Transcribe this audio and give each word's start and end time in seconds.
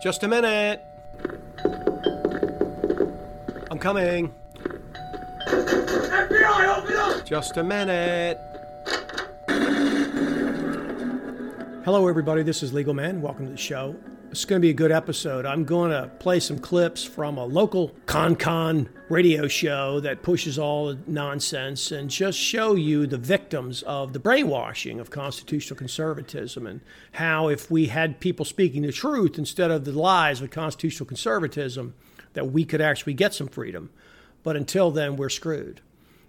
Just 0.00 0.22
a 0.22 0.28
minute. 0.28 0.80
I'm 3.70 3.78
coming. 3.78 4.34
FBI, 5.46 6.78
open 6.78 6.96
up! 6.96 7.26
Just 7.26 7.58
a 7.58 7.62
minute. 7.62 8.38
Hello, 11.84 12.08
everybody. 12.08 12.42
This 12.42 12.62
is 12.62 12.72
Legal 12.72 12.94
Man. 12.94 13.20
Welcome 13.20 13.44
to 13.44 13.52
the 13.52 13.58
show. 13.58 13.94
It's 14.30 14.44
going 14.44 14.60
to 14.60 14.64
be 14.64 14.70
a 14.70 14.74
good 14.74 14.92
episode. 14.92 15.44
I'm 15.44 15.64
going 15.64 15.90
to 15.90 16.08
play 16.20 16.38
some 16.38 16.60
clips 16.60 17.02
from 17.02 17.36
a 17.36 17.44
local 17.44 17.88
con-con 18.06 18.88
radio 19.08 19.48
show 19.48 19.98
that 20.00 20.22
pushes 20.22 20.56
all 20.56 20.86
the 20.86 20.98
nonsense 21.08 21.90
and 21.90 22.08
just 22.08 22.38
show 22.38 22.76
you 22.76 23.08
the 23.08 23.18
victims 23.18 23.82
of 23.82 24.12
the 24.12 24.20
brainwashing 24.20 25.00
of 25.00 25.10
constitutional 25.10 25.76
conservatism 25.76 26.64
and 26.64 26.80
how 27.12 27.48
if 27.48 27.72
we 27.72 27.86
had 27.86 28.20
people 28.20 28.44
speaking 28.44 28.82
the 28.82 28.92
truth 28.92 29.36
instead 29.36 29.72
of 29.72 29.84
the 29.84 29.90
lies 29.90 30.40
of 30.40 30.50
constitutional 30.50 31.08
conservatism, 31.08 31.94
that 32.34 32.52
we 32.52 32.64
could 32.64 32.80
actually 32.80 33.14
get 33.14 33.34
some 33.34 33.48
freedom. 33.48 33.90
But 34.44 34.54
until 34.54 34.92
then, 34.92 35.16
we're 35.16 35.28
screwed. 35.28 35.80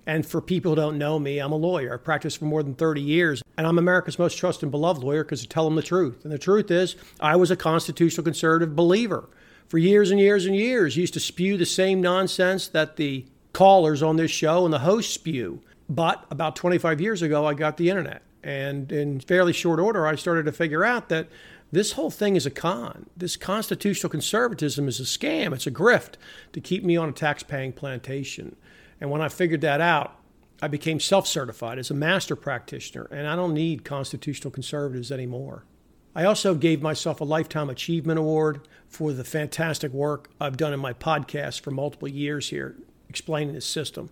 And 0.06 0.26
for 0.26 0.42
people 0.42 0.72
who 0.72 0.76
don't 0.76 0.98
know 0.98 1.20
me, 1.20 1.40
I'm 1.40 1.52
a 1.52 1.58
lawyer. 1.58 1.94
I've 1.94 2.04
practiced 2.04 2.40
for 2.40 2.46
more 2.46 2.64
than 2.64 2.74
30 2.74 3.02
years, 3.02 3.44
and 3.58 3.68
I'm 3.68 3.78
America's 3.78 4.18
most 4.18 4.38
trusted 4.38 4.64
and 4.64 4.72
beloved 4.72 5.04
lawyer 5.04 5.24
because 5.24 5.44
I 5.44 5.46
tell 5.48 5.66
them 5.66 5.76
the 5.76 5.84
truth. 5.84 6.24
And 6.24 6.34
the 6.34 6.40
truth 6.40 6.72
is, 6.72 6.96
I 7.20 7.36
was 7.36 7.52
a 7.52 7.56
constitutional 7.56 8.24
conservative 8.24 8.76
believer 8.76 9.30
for 9.68 9.78
years 9.78 10.10
and 10.10 10.20
years 10.20 10.46
and 10.46 10.56
years. 10.56 10.98
Used 10.98 11.14
to 11.14 11.20
spew 11.20 11.58
the 11.58 11.66
same 11.66 12.02
nonsense 12.02 12.68
that 12.70 12.96
the 12.96 13.26
callers 13.54 14.02
on 14.02 14.16
this 14.16 14.32
show 14.32 14.66
and 14.66 14.74
the 14.74 14.80
hosts 14.80 15.14
spew. 15.14 15.62
But 15.88 16.26
about 16.32 16.56
25 16.56 17.02
years 17.02 17.22
ago, 17.22 17.46
I 17.46 17.54
got 17.54 17.78
the 17.78 17.90
internet. 17.90 18.22
And 18.44 18.92
in 18.92 19.20
fairly 19.20 19.54
short 19.54 19.80
order, 19.80 20.08
I 20.08 20.16
started 20.16 20.46
to 20.46 20.52
figure 20.52 20.84
out 20.84 21.10
that 21.10 21.28
this 21.72 21.94
whole 21.94 22.10
thing 22.10 22.36
is 22.36 22.46
a 22.46 22.52
con. 22.52 23.08
This 23.16 23.38
constitutional 23.38 24.10
conservatism 24.10 24.88
is 24.88 25.00
a 25.00 25.04
scam. 25.04 25.54
It's 25.54 25.68
a 25.68 25.72
grift 25.72 26.16
to 26.54 26.60
keep 26.60 26.84
me 26.84 26.98
on 26.98 27.10
a 27.10 27.14
tax 27.14 27.44
paying 27.44 27.72
plantation. 27.72 28.56
And 29.02 29.10
when 29.10 29.22
I 29.22 29.28
figured 29.30 29.62
that 29.62 29.82
out, 29.82 30.16
I 30.62 30.68
became 30.68 31.00
self 31.00 31.26
certified 31.28 31.80
as 31.80 31.90
a 31.90 31.96
master 31.96 32.36
practitioner, 32.36 33.08
and 33.12 33.28
I 33.28 33.36
don't 33.36 33.56
need 33.56 33.84
constitutional 33.84 34.52
conservatives 34.52 35.12
anymore. 35.12 35.66
I 36.14 36.26
also 36.26 36.54
gave 36.54 36.82
myself 36.82 37.20
a 37.20 37.26
Lifetime 37.26 37.70
Achievement 37.70 38.20
Award 38.20 38.68
for 38.88 39.12
the 39.12 39.24
fantastic 39.24 39.92
work 39.92 40.30
I've 40.40 40.58
done 40.58 40.74
in 40.74 40.80
my 40.80 40.94
podcast 40.94 41.62
for 41.62 41.72
multiple 41.72 42.08
years 42.08 42.50
here, 42.50 42.76
explaining 43.10 43.56
the 43.56 43.62
system 43.62 44.12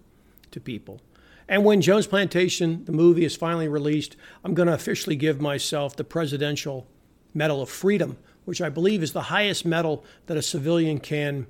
to 0.51 0.59
people. 0.59 1.01
And 1.47 1.65
when 1.65 1.81
Jones 1.81 2.07
Plantation, 2.07 2.85
the 2.85 2.91
movie, 2.91 3.25
is 3.25 3.35
finally 3.35 3.67
released, 3.67 4.15
I'm 4.43 4.53
going 4.53 4.67
to 4.67 4.73
officially 4.73 5.15
give 5.15 5.41
myself 5.41 5.95
the 5.95 6.03
Presidential 6.03 6.87
Medal 7.33 7.61
of 7.61 7.69
Freedom, 7.69 8.17
which 8.45 8.61
I 8.61 8.69
believe 8.69 9.03
is 9.03 9.13
the 9.13 9.23
highest 9.23 9.65
medal 9.65 10.03
that 10.27 10.37
a 10.37 10.41
civilian 10.41 10.99
can 10.99 11.47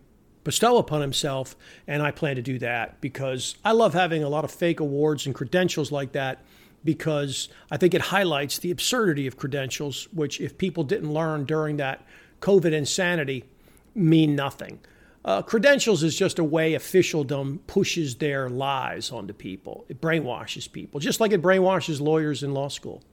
bestow 0.50 0.80
upon 0.80 1.00
himself. 1.00 1.56
And 1.86 2.02
I 2.02 2.10
plan 2.10 2.36
to 2.38 2.42
do 2.42 2.58
that 2.58 3.00
because 3.02 3.54
I 3.64 3.72
love 3.72 3.94
having 3.94 4.24
a 4.24 4.30
lot 4.30 4.44
of 4.44 4.50
fake 4.50 4.80
awards 4.80 5.28
and 5.28 5.36
credentials 5.36 5.92
like 5.92 6.14
that 6.14 6.44
because 6.84 7.50
I 7.70 7.78
think 7.78 7.94
it 7.94 8.02
highlights 8.02 8.58
the 8.58 8.72
absurdity 8.72 9.28
of 9.28 9.38
credentials, 9.38 10.08
which, 10.12 10.42
if 10.42 10.58
people 10.58 10.84
didn't 10.84 11.14
learn 11.14 11.46
during 11.46 11.78
that 11.78 12.04
COVID 12.42 12.74
insanity, 12.74 13.46
mean 13.94 14.36
nothing. 14.36 14.80
Uh, 15.24 15.44
credentials 15.44 16.02
is 16.02 16.18
just 16.18 16.40
a 16.40 16.44
way 16.44 16.74
officialdom 16.74 17.60
pushes 17.68 18.16
their 18.16 18.50
lies 18.50 19.12
onto 19.12 19.34
people. 19.34 19.86
It 19.88 20.02
brainwashes 20.02 20.72
people, 20.72 21.00
just 21.00 21.20
like 21.20 21.32
it 21.32 21.44
brainwashes 21.44 22.02
lawyers 22.02 22.42
in 22.42 22.56
law 22.56 22.70
school. 22.70 23.04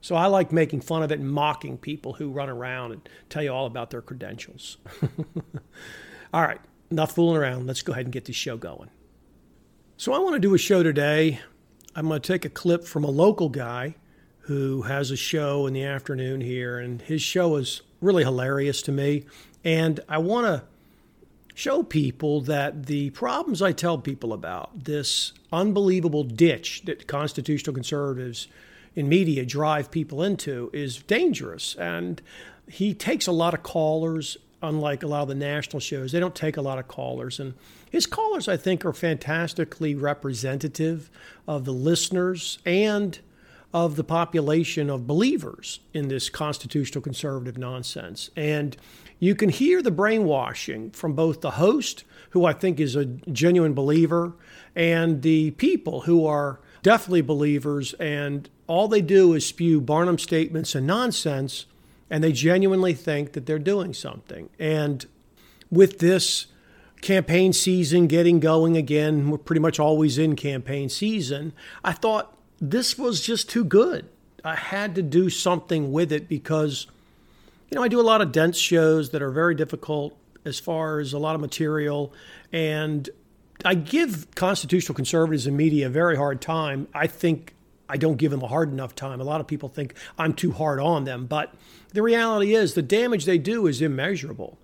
So 0.00 0.16
I 0.16 0.26
like 0.26 0.50
making 0.50 0.80
fun 0.80 1.04
of 1.04 1.12
it 1.12 1.20
and 1.20 1.30
mocking 1.30 1.78
people 1.78 2.14
who 2.14 2.30
run 2.30 2.48
around 2.48 2.90
and 2.90 3.08
tell 3.28 3.44
you 3.44 3.52
all 3.52 3.66
about 3.66 3.90
their 3.90 4.02
credentials. 4.02 4.78
All 6.34 6.42
right, 6.42 6.60
enough 6.90 7.14
fooling 7.14 7.36
around. 7.36 7.68
Let's 7.68 7.82
go 7.82 7.92
ahead 7.92 8.06
and 8.06 8.12
get 8.12 8.24
this 8.24 8.34
show 8.34 8.56
going. 8.56 8.90
So, 9.96 10.12
I 10.12 10.18
want 10.18 10.34
to 10.34 10.40
do 10.40 10.52
a 10.52 10.58
show 10.58 10.82
today. 10.82 11.38
I'm 11.94 12.08
going 12.08 12.20
to 12.20 12.26
take 12.26 12.44
a 12.44 12.48
clip 12.48 12.82
from 12.82 13.04
a 13.04 13.08
local 13.08 13.48
guy 13.48 13.94
who 14.40 14.82
has 14.82 15.12
a 15.12 15.16
show 15.16 15.68
in 15.68 15.74
the 15.74 15.84
afternoon 15.84 16.40
here, 16.40 16.76
and 16.76 17.00
his 17.00 17.22
show 17.22 17.54
is 17.54 17.82
really 18.00 18.24
hilarious 18.24 18.82
to 18.82 18.90
me. 18.90 19.26
And 19.62 20.00
I 20.08 20.18
want 20.18 20.46
to 20.46 20.64
show 21.54 21.84
people 21.84 22.40
that 22.40 22.86
the 22.86 23.10
problems 23.10 23.62
I 23.62 23.70
tell 23.70 23.98
people 23.98 24.32
about, 24.32 24.82
this 24.86 25.34
unbelievable 25.52 26.24
ditch 26.24 26.82
that 26.86 27.06
constitutional 27.06 27.74
conservatives 27.74 28.48
in 28.96 29.08
media 29.08 29.46
drive 29.46 29.92
people 29.92 30.20
into, 30.20 30.68
is 30.72 30.96
dangerous. 30.96 31.76
And 31.76 32.20
he 32.68 32.92
takes 32.92 33.28
a 33.28 33.32
lot 33.32 33.54
of 33.54 33.62
callers 33.62 34.36
unlike 34.68 35.02
a 35.02 35.06
lot 35.06 35.22
of 35.22 35.28
the 35.28 35.34
national 35.34 35.80
shows. 35.80 36.12
They 36.12 36.20
don't 36.20 36.34
take 36.34 36.56
a 36.56 36.62
lot 36.62 36.78
of 36.78 36.88
callers. 36.88 37.38
And 37.40 37.54
his 37.90 38.06
callers, 38.06 38.48
I 38.48 38.56
think, 38.56 38.84
are 38.84 38.92
fantastically 38.92 39.94
representative 39.94 41.10
of 41.46 41.64
the 41.64 41.72
listeners 41.72 42.58
and 42.64 43.18
of 43.72 43.96
the 43.96 44.04
population 44.04 44.88
of 44.88 45.06
believers 45.06 45.80
in 45.92 46.06
this 46.08 46.28
constitutional 46.28 47.02
conservative 47.02 47.58
nonsense. 47.58 48.30
And 48.36 48.76
you 49.18 49.34
can 49.34 49.48
hear 49.48 49.82
the 49.82 49.90
brainwashing 49.90 50.90
from 50.90 51.14
both 51.14 51.40
the 51.40 51.52
host, 51.52 52.04
who 52.30 52.44
I 52.44 52.52
think 52.52 52.78
is 52.78 52.94
a 52.94 53.04
genuine 53.04 53.74
believer, 53.74 54.34
and 54.76 55.22
the 55.22 55.50
people 55.52 56.02
who 56.02 56.24
are 56.26 56.60
definitely 56.82 57.22
believers. 57.22 57.94
And 57.94 58.48
all 58.66 58.86
they 58.86 59.02
do 59.02 59.34
is 59.34 59.44
spew 59.44 59.80
Barnum 59.80 60.18
statements 60.18 60.74
and 60.74 60.86
nonsense 60.86 61.66
and 62.10 62.22
they 62.22 62.32
genuinely 62.32 62.94
think 62.94 63.32
that 63.32 63.46
they're 63.46 63.58
doing 63.58 63.94
something. 63.94 64.48
And 64.58 65.06
with 65.70 65.98
this 65.98 66.46
campaign 67.00 67.52
season 67.52 68.06
getting 68.06 68.40
going 68.40 68.76
again, 68.76 69.30
we're 69.30 69.38
pretty 69.38 69.60
much 69.60 69.78
always 69.78 70.18
in 70.18 70.36
campaign 70.36 70.88
season. 70.88 71.52
I 71.84 71.92
thought 71.92 72.36
this 72.60 72.98
was 72.98 73.20
just 73.20 73.50
too 73.50 73.64
good. 73.64 74.08
I 74.44 74.54
had 74.56 74.94
to 74.94 75.02
do 75.02 75.30
something 75.30 75.92
with 75.92 76.12
it 76.12 76.28
because, 76.28 76.86
you 77.70 77.76
know, 77.76 77.82
I 77.82 77.88
do 77.88 78.00
a 78.00 78.02
lot 78.02 78.20
of 78.20 78.32
dense 78.32 78.58
shows 78.58 79.10
that 79.10 79.22
are 79.22 79.30
very 79.30 79.54
difficult 79.54 80.16
as 80.44 80.60
far 80.60 81.00
as 81.00 81.12
a 81.12 81.18
lot 81.18 81.34
of 81.34 81.40
material. 81.40 82.12
And 82.52 83.08
I 83.64 83.74
give 83.74 84.34
constitutional 84.34 84.94
conservatives 84.94 85.46
and 85.46 85.56
media 85.56 85.86
a 85.86 85.90
very 85.90 86.16
hard 86.16 86.40
time. 86.40 86.88
I 86.92 87.06
think 87.06 87.53
I 87.88 87.96
don't 87.96 88.16
give 88.16 88.30
them 88.30 88.42
a 88.42 88.48
hard 88.48 88.70
enough 88.70 88.94
time. 88.94 89.20
A 89.20 89.24
lot 89.24 89.40
of 89.40 89.46
people 89.46 89.68
think 89.68 89.94
I'm 90.18 90.32
too 90.32 90.52
hard 90.52 90.80
on 90.80 91.04
them, 91.04 91.26
but 91.26 91.54
the 91.92 92.02
reality 92.02 92.54
is 92.54 92.74
the 92.74 92.82
damage 92.82 93.24
they 93.24 93.38
do 93.38 93.66
is 93.66 93.82
immeasurable. 93.82 94.58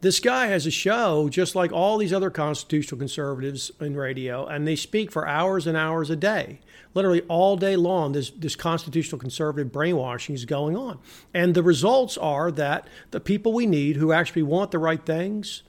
This 0.00 0.18
guy 0.18 0.48
has 0.48 0.66
a 0.66 0.70
show 0.72 1.28
just 1.28 1.54
like 1.54 1.70
all 1.70 1.96
these 1.96 2.12
other 2.12 2.28
constitutional 2.28 2.98
conservatives 2.98 3.70
in 3.80 3.94
radio, 3.94 4.44
and 4.46 4.66
they 4.66 4.74
speak 4.74 5.12
for 5.12 5.28
hours 5.28 5.66
and 5.66 5.76
hours 5.76 6.10
a 6.10 6.16
day. 6.16 6.58
Literally 6.92 7.20
all 7.22 7.56
day 7.56 7.76
long, 7.76 8.10
this, 8.10 8.30
this 8.30 8.56
constitutional 8.56 9.20
conservative 9.20 9.70
brainwashing 9.70 10.34
is 10.34 10.44
going 10.44 10.76
on. 10.76 10.98
And 11.32 11.54
the 11.54 11.62
results 11.62 12.18
are 12.18 12.50
that 12.50 12.88
the 13.12 13.20
people 13.20 13.52
we 13.52 13.64
need 13.64 13.96
who 13.96 14.10
actually 14.12 14.42
want 14.42 14.72
the 14.72 14.80
right 14.80 15.04
things 15.06 15.62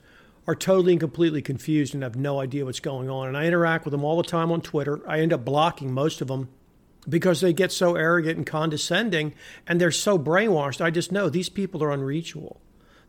are 0.48 0.56
totally 0.56 0.92
and 0.92 1.00
completely 1.00 1.40
confused 1.40 1.94
and 1.94 2.02
have 2.02 2.16
no 2.16 2.40
idea 2.40 2.64
what's 2.64 2.80
going 2.80 3.08
on. 3.08 3.28
And 3.28 3.36
I 3.36 3.46
interact 3.46 3.84
with 3.84 3.92
them 3.92 4.04
all 4.04 4.16
the 4.16 4.28
time 4.28 4.50
on 4.50 4.60
Twitter. 4.60 5.00
I 5.08 5.20
end 5.20 5.32
up 5.32 5.44
blocking 5.44 5.92
most 5.92 6.20
of 6.20 6.26
them 6.26 6.48
because 7.08 7.40
they 7.40 7.52
get 7.52 7.72
so 7.72 7.96
arrogant 7.96 8.36
and 8.36 8.46
condescending 8.46 9.34
and 9.66 9.80
they're 9.80 9.90
so 9.90 10.18
brainwashed. 10.18 10.80
I 10.80 10.90
just 10.90 11.12
know 11.12 11.28
these 11.28 11.48
people 11.48 11.82
are 11.82 11.90
unreachable. 11.90 12.60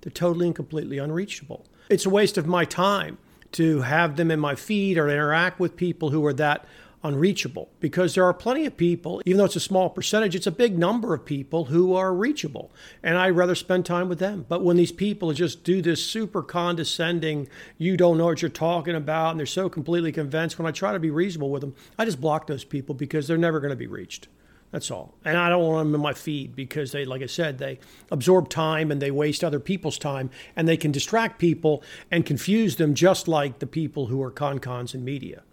They're 0.02 0.12
totally 0.12 0.48
and 0.48 0.56
completely 0.56 0.98
unreachable. 0.98 1.66
It's 1.90 2.06
a 2.06 2.10
waste 2.10 2.38
of 2.38 2.46
my 2.46 2.66
time 2.66 3.18
to 3.54 3.82
have 3.82 4.18
them 4.18 4.32
in 4.32 4.40
my 4.40 4.56
feed 4.56 4.98
or 4.98 5.10
interact 5.10 5.60
with 5.60 5.76
people 5.78 6.10
who 6.10 6.26
are 6.26 6.34
that 6.34 6.66
unreachable 7.06 7.70
because 7.80 8.16
there 8.16 8.24
are 8.26 8.34
plenty 8.34 8.66
of 8.66 8.76
people, 8.76 9.22
even 9.26 9.38
though 9.38 9.46
it's 9.46 9.56
a 9.56 9.60
small 9.60 9.90
percentage, 9.90 10.36
it's 10.36 10.48
a 10.48 10.52
big 10.52 10.78
number 10.78 11.14
of 11.14 11.26
people 11.26 11.66
who 11.66 11.94
are 11.94 12.14
reachable. 12.14 12.72
And 13.04 13.18
I'd 13.18 13.30
rather 13.30 13.56
spend 13.56 13.86
time 13.86 14.10
with 14.10 14.20
them. 14.20 14.46
But 14.50 14.64
when 14.64 14.78
these 14.78 14.92
people 14.92 15.32
just 15.34 15.64
do 15.64 15.82
this 15.82 16.04
super 16.04 16.42
condescending, 16.42 17.48
you 17.78 17.96
don't 17.96 18.18
know 18.18 18.26
what 18.26 18.42
you're 18.42 18.50
talking 18.50 18.96
about, 18.96 19.32
and 19.32 19.40
they're 19.40 19.46
so 19.46 19.70
completely 19.70 20.12
convinced, 20.12 20.58
when 20.58 20.68
I 20.68 20.72
try 20.72 20.94
to 20.94 21.00
be 21.00 21.12
reasonable 21.12 21.52
with 21.52 21.62
them, 21.62 21.76
I 21.98 22.06
just 22.06 22.20
block 22.20 22.48
those 22.48 22.64
people 22.64 22.96
because 22.96 23.28
they're 23.28 23.38
never 23.38 23.60
going 23.60 23.72
to 23.72 23.76
be 23.76 23.88
reached. 23.88 24.28
That's 24.72 24.92
all. 24.92 25.16
And 25.24 25.38
I 25.38 25.48
don't 25.48 25.64
want 25.64 25.88
them 25.88 25.96
in 25.96 26.02
my 26.02 26.14
feed 26.14 26.54
because 26.54 26.92
they, 26.92 27.06
like 27.06 27.22
I 27.22 27.28
said, 27.28 27.60
they 27.60 27.80
absorb 28.12 28.50
time 28.50 28.92
and 28.92 29.02
they 29.02 29.12
waste 29.12 29.42
other 29.42 29.60
people's 29.60 29.98
time 29.98 30.30
and 30.56 30.68
they 30.68 30.76
can 30.76 30.92
distract 30.92 31.40
people 31.40 31.82
and 32.12 32.26
confuse 32.26 32.76
them 32.76 32.94
just 32.94 33.28
like 33.28 33.60
the 33.60 33.68
people 33.68 34.08
who 34.08 34.22
are 34.22 34.32
con 34.32 34.60
cons 34.60 34.94
in 34.94 35.06
media. 35.06 35.44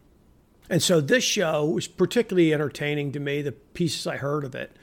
And 0.70 0.82
so 0.82 1.00
this 1.00 1.24
show 1.24 1.64
was 1.66 1.88
particularly 1.88 2.54
entertaining 2.54 3.12
to 3.12 3.20
me, 3.20 3.42
the 3.42 3.52
pieces 3.52 4.06
I 4.06 4.16
heard 4.16 4.44
of 4.44 4.54
it 4.54 4.76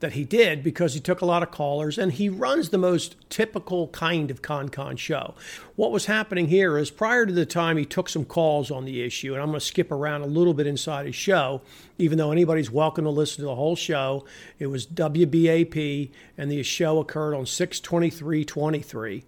that 0.00 0.12
he 0.14 0.24
did, 0.24 0.64
because 0.64 0.94
he 0.94 1.00
took 1.00 1.20
a 1.20 1.24
lot 1.24 1.44
of 1.44 1.52
callers 1.52 1.96
and 1.96 2.12
he 2.12 2.28
runs 2.28 2.70
the 2.70 2.78
most 2.78 3.14
typical 3.30 3.86
kind 3.88 4.32
of 4.32 4.42
con 4.42 4.68
con 4.68 4.96
show. 4.96 5.34
What 5.76 5.92
was 5.92 6.06
happening 6.06 6.48
here 6.48 6.76
is 6.76 6.90
prior 6.90 7.24
to 7.24 7.32
the 7.32 7.46
time 7.46 7.76
he 7.76 7.84
took 7.84 8.08
some 8.08 8.24
calls 8.24 8.68
on 8.68 8.84
the 8.84 9.00
issue, 9.00 9.32
and 9.32 9.40
I'm 9.40 9.50
going 9.50 9.60
to 9.60 9.66
skip 9.66 9.92
around 9.92 10.22
a 10.22 10.26
little 10.26 10.54
bit 10.54 10.66
inside 10.66 11.06
his 11.06 11.14
show, 11.14 11.62
even 11.98 12.18
though 12.18 12.32
anybody's 12.32 12.68
welcome 12.68 13.04
to 13.04 13.10
listen 13.10 13.42
to 13.42 13.46
the 13.46 13.54
whole 13.54 13.76
show. 13.76 14.24
It 14.58 14.66
was 14.66 14.88
WBAP, 14.88 16.10
and 16.36 16.50
the 16.50 16.64
show 16.64 16.98
occurred 16.98 17.34
on 17.36 17.46
62323. 17.46 19.22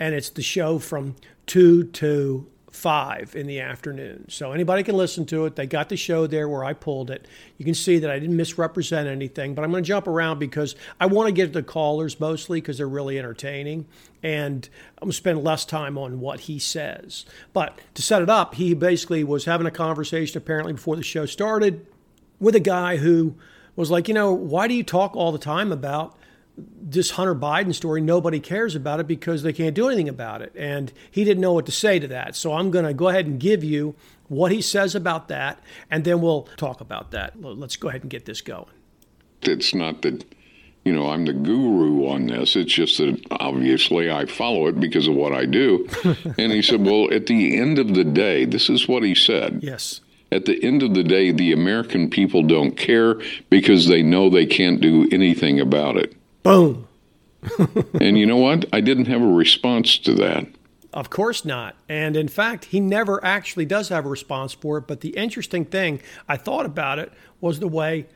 and 0.00 0.14
it's 0.14 0.30
the 0.30 0.42
show 0.42 0.78
from 0.78 1.14
2 1.46 1.84
to 1.84 2.48
5 2.70 3.34
in 3.34 3.46
the 3.46 3.60
afternoon. 3.60 4.26
So 4.28 4.52
anybody 4.52 4.82
can 4.82 4.96
listen 4.96 5.26
to 5.26 5.44
it. 5.46 5.56
They 5.56 5.66
got 5.66 5.88
the 5.88 5.96
show 5.96 6.26
there 6.26 6.48
where 6.48 6.64
I 6.64 6.72
pulled 6.72 7.10
it. 7.10 7.26
You 7.58 7.64
can 7.64 7.74
see 7.74 7.98
that 7.98 8.10
I 8.10 8.18
didn't 8.18 8.36
misrepresent 8.36 9.08
anything, 9.08 9.54
but 9.54 9.64
I'm 9.64 9.70
going 9.70 9.82
to 9.82 9.88
jump 9.88 10.06
around 10.06 10.38
because 10.38 10.76
I 11.00 11.06
want 11.06 11.26
to 11.26 11.32
get 11.32 11.46
to 11.46 11.52
the 11.52 11.62
callers 11.62 12.20
mostly 12.20 12.60
because 12.60 12.78
they're 12.78 12.88
really 12.88 13.18
entertaining. 13.18 13.86
And 14.22 14.68
I'm 14.98 15.06
going 15.06 15.10
to 15.10 15.16
spend 15.16 15.42
less 15.42 15.64
time 15.64 15.98
on 15.98 16.20
what 16.20 16.40
he 16.40 16.58
says. 16.58 17.24
But 17.52 17.80
to 17.94 18.02
set 18.02 18.22
it 18.22 18.30
up, 18.30 18.54
he 18.54 18.74
basically 18.74 19.24
was 19.24 19.46
having 19.46 19.66
a 19.66 19.72
conversation 19.72 20.38
apparently 20.38 20.74
before 20.74 20.96
the 20.96 21.02
show 21.02 21.26
started 21.26 21.86
with 22.38 22.54
a 22.54 22.60
guy 22.60 22.96
who 22.96 23.34
was 23.76 23.90
like, 23.90 24.08
you 24.08 24.14
know, 24.14 24.32
why 24.32 24.68
do 24.68 24.74
you 24.74 24.84
talk 24.84 25.16
all 25.16 25.32
the 25.32 25.38
time 25.38 25.72
about 25.72 26.16
this 26.56 27.10
Hunter 27.12 27.34
Biden 27.34 27.74
story, 27.74 28.00
nobody 28.00 28.40
cares 28.40 28.74
about 28.74 29.00
it 29.00 29.06
because 29.06 29.42
they 29.42 29.52
can't 29.52 29.74
do 29.74 29.86
anything 29.86 30.08
about 30.08 30.42
it. 30.42 30.52
And 30.56 30.92
he 31.10 31.24
didn't 31.24 31.40
know 31.40 31.52
what 31.52 31.66
to 31.66 31.72
say 31.72 31.98
to 31.98 32.08
that. 32.08 32.36
So 32.36 32.52
I'm 32.52 32.70
going 32.70 32.84
to 32.84 32.94
go 32.94 33.08
ahead 33.08 33.26
and 33.26 33.38
give 33.38 33.64
you 33.64 33.94
what 34.30 34.52
he 34.52 34.62
says 34.62 34.94
about 34.94 35.26
that, 35.28 35.60
and 35.90 36.04
then 36.04 36.20
we'll 36.20 36.42
talk 36.56 36.80
about 36.80 37.10
that. 37.10 37.42
Let's 37.42 37.74
go 37.74 37.88
ahead 37.88 38.02
and 38.02 38.10
get 38.10 38.26
this 38.26 38.40
going. 38.40 38.70
It's 39.42 39.74
not 39.74 40.02
that, 40.02 40.24
you 40.84 40.92
know, 40.92 41.08
I'm 41.08 41.24
the 41.24 41.32
guru 41.32 42.06
on 42.06 42.28
this. 42.28 42.54
It's 42.54 42.72
just 42.72 42.98
that 42.98 43.20
obviously 43.32 44.08
I 44.08 44.26
follow 44.26 44.68
it 44.68 44.78
because 44.78 45.08
of 45.08 45.16
what 45.16 45.32
I 45.32 45.46
do. 45.46 45.88
and 46.38 46.52
he 46.52 46.62
said, 46.62 46.86
well, 46.86 47.12
at 47.12 47.26
the 47.26 47.58
end 47.58 47.80
of 47.80 47.94
the 47.94 48.04
day, 48.04 48.44
this 48.44 48.70
is 48.70 48.86
what 48.86 49.02
he 49.02 49.16
said. 49.16 49.64
Yes. 49.64 50.00
At 50.30 50.44
the 50.44 50.62
end 50.62 50.84
of 50.84 50.94
the 50.94 51.02
day, 51.02 51.32
the 51.32 51.52
American 51.52 52.08
people 52.08 52.44
don't 52.44 52.76
care 52.76 53.20
because 53.48 53.88
they 53.88 54.00
know 54.00 54.30
they 54.30 54.46
can't 54.46 54.80
do 54.80 55.08
anything 55.10 55.58
about 55.58 55.96
it. 55.96 56.14
Boom. 56.42 56.88
and 58.00 58.18
you 58.18 58.26
know 58.26 58.36
what? 58.36 58.66
I 58.72 58.80
didn't 58.80 59.06
have 59.06 59.22
a 59.22 59.26
response 59.26 59.98
to 59.98 60.14
that. 60.14 60.46
Of 60.92 61.08
course 61.08 61.44
not. 61.44 61.76
And 61.88 62.16
in 62.16 62.28
fact, 62.28 62.66
he 62.66 62.80
never 62.80 63.24
actually 63.24 63.64
does 63.64 63.88
have 63.90 64.04
a 64.04 64.08
response 64.08 64.52
for 64.52 64.78
it. 64.78 64.86
But 64.86 65.00
the 65.00 65.10
interesting 65.10 65.64
thing 65.64 66.00
I 66.28 66.36
thought 66.36 66.66
about 66.66 66.98
it 66.98 67.12
was 67.40 67.60
the 67.60 67.68
way 67.68 68.06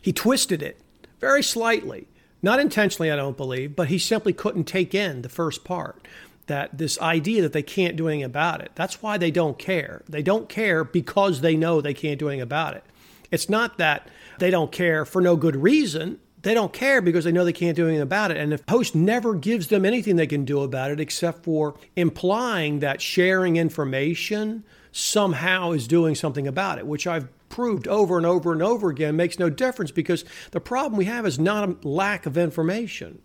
he 0.00 0.12
twisted 0.12 0.62
it 0.62 0.80
very 1.20 1.42
slightly. 1.42 2.06
Not 2.42 2.60
intentionally, 2.60 3.10
I 3.10 3.16
don't 3.16 3.36
believe, 3.36 3.74
but 3.74 3.88
he 3.88 3.98
simply 3.98 4.32
couldn't 4.32 4.64
take 4.64 4.94
in 4.94 5.22
the 5.22 5.28
first 5.28 5.64
part 5.64 6.06
that 6.46 6.76
this 6.76 7.00
idea 7.00 7.40
that 7.42 7.54
they 7.54 7.62
can't 7.62 7.96
do 7.96 8.06
anything 8.06 8.22
about 8.24 8.60
it. 8.60 8.70
That's 8.74 9.02
why 9.02 9.16
they 9.16 9.30
don't 9.30 9.58
care. 9.58 10.02
They 10.08 10.22
don't 10.22 10.48
care 10.48 10.84
because 10.84 11.40
they 11.40 11.56
know 11.56 11.80
they 11.80 11.94
can't 11.94 12.18
do 12.18 12.28
anything 12.28 12.42
about 12.42 12.74
it. 12.74 12.84
It's 13.30 13.48
not 13.48 13.78
that 13.78 14.08
they 14.38 14.50
don't 14.50 14.70
care 14.70 15.04
for 15.04 15.22
no 15.22 15.36
good 15.36 15.56
reason. 15.56 16.20
They 16.44 16.52
don't 16.52 16.74
care 16.74 17.00
because 17.00 17.24
they 17.24 17.32
know 17.32 17.42
they 17.44 17.54
can't 17.54 17.74
do 17.74 17.86
anything 17.86 18.02
about 18.02 18.30
it. 18.30 18.36
And 18.36 18.52
the 18.52 18.60
host 18.68 18.94
never 18.94 19.34
gives 19.34 19.68
them 19.68 19.86
anything 19.86 20.16
they 20.16 20.26
can 20.26 20.44
do 20.44 20.60
about 20.60 20.90
it 20.90 21.00
except 21.00 21.42
for 21.42 21.74
implying 21.96 22.80
that 22.80 23.00
sharing 23.00 23.56
information 23.56 24.62
somehow 24.92 25.72
is 25.72 25.88
doing 25.88 26.14
something 26.14 26.46
about 26.46 26.76
it, 26.78 26.86
which 26.86 27.06
I've 27.06 27.28
proved 27.48 27.88
over 27.88 28.18
and 28.18 28.26
over 28.26 28.52
and 28.52 28.62
over 28.62 28.90
again 28.90 29.16
makes 29.16 29.38
no 29.38 29.48
difference 29.48 29.90
because 29.90 30.24
the 30.50 30.60
problem 30.60 30.98
we 30.98 31.06
have 31.06 31.24
is 31.24 31.38
not 31.38 31.68
a 31.68 31.88
lack 31.88 32.26
of 32.26 32.36
information. 32.36 33.20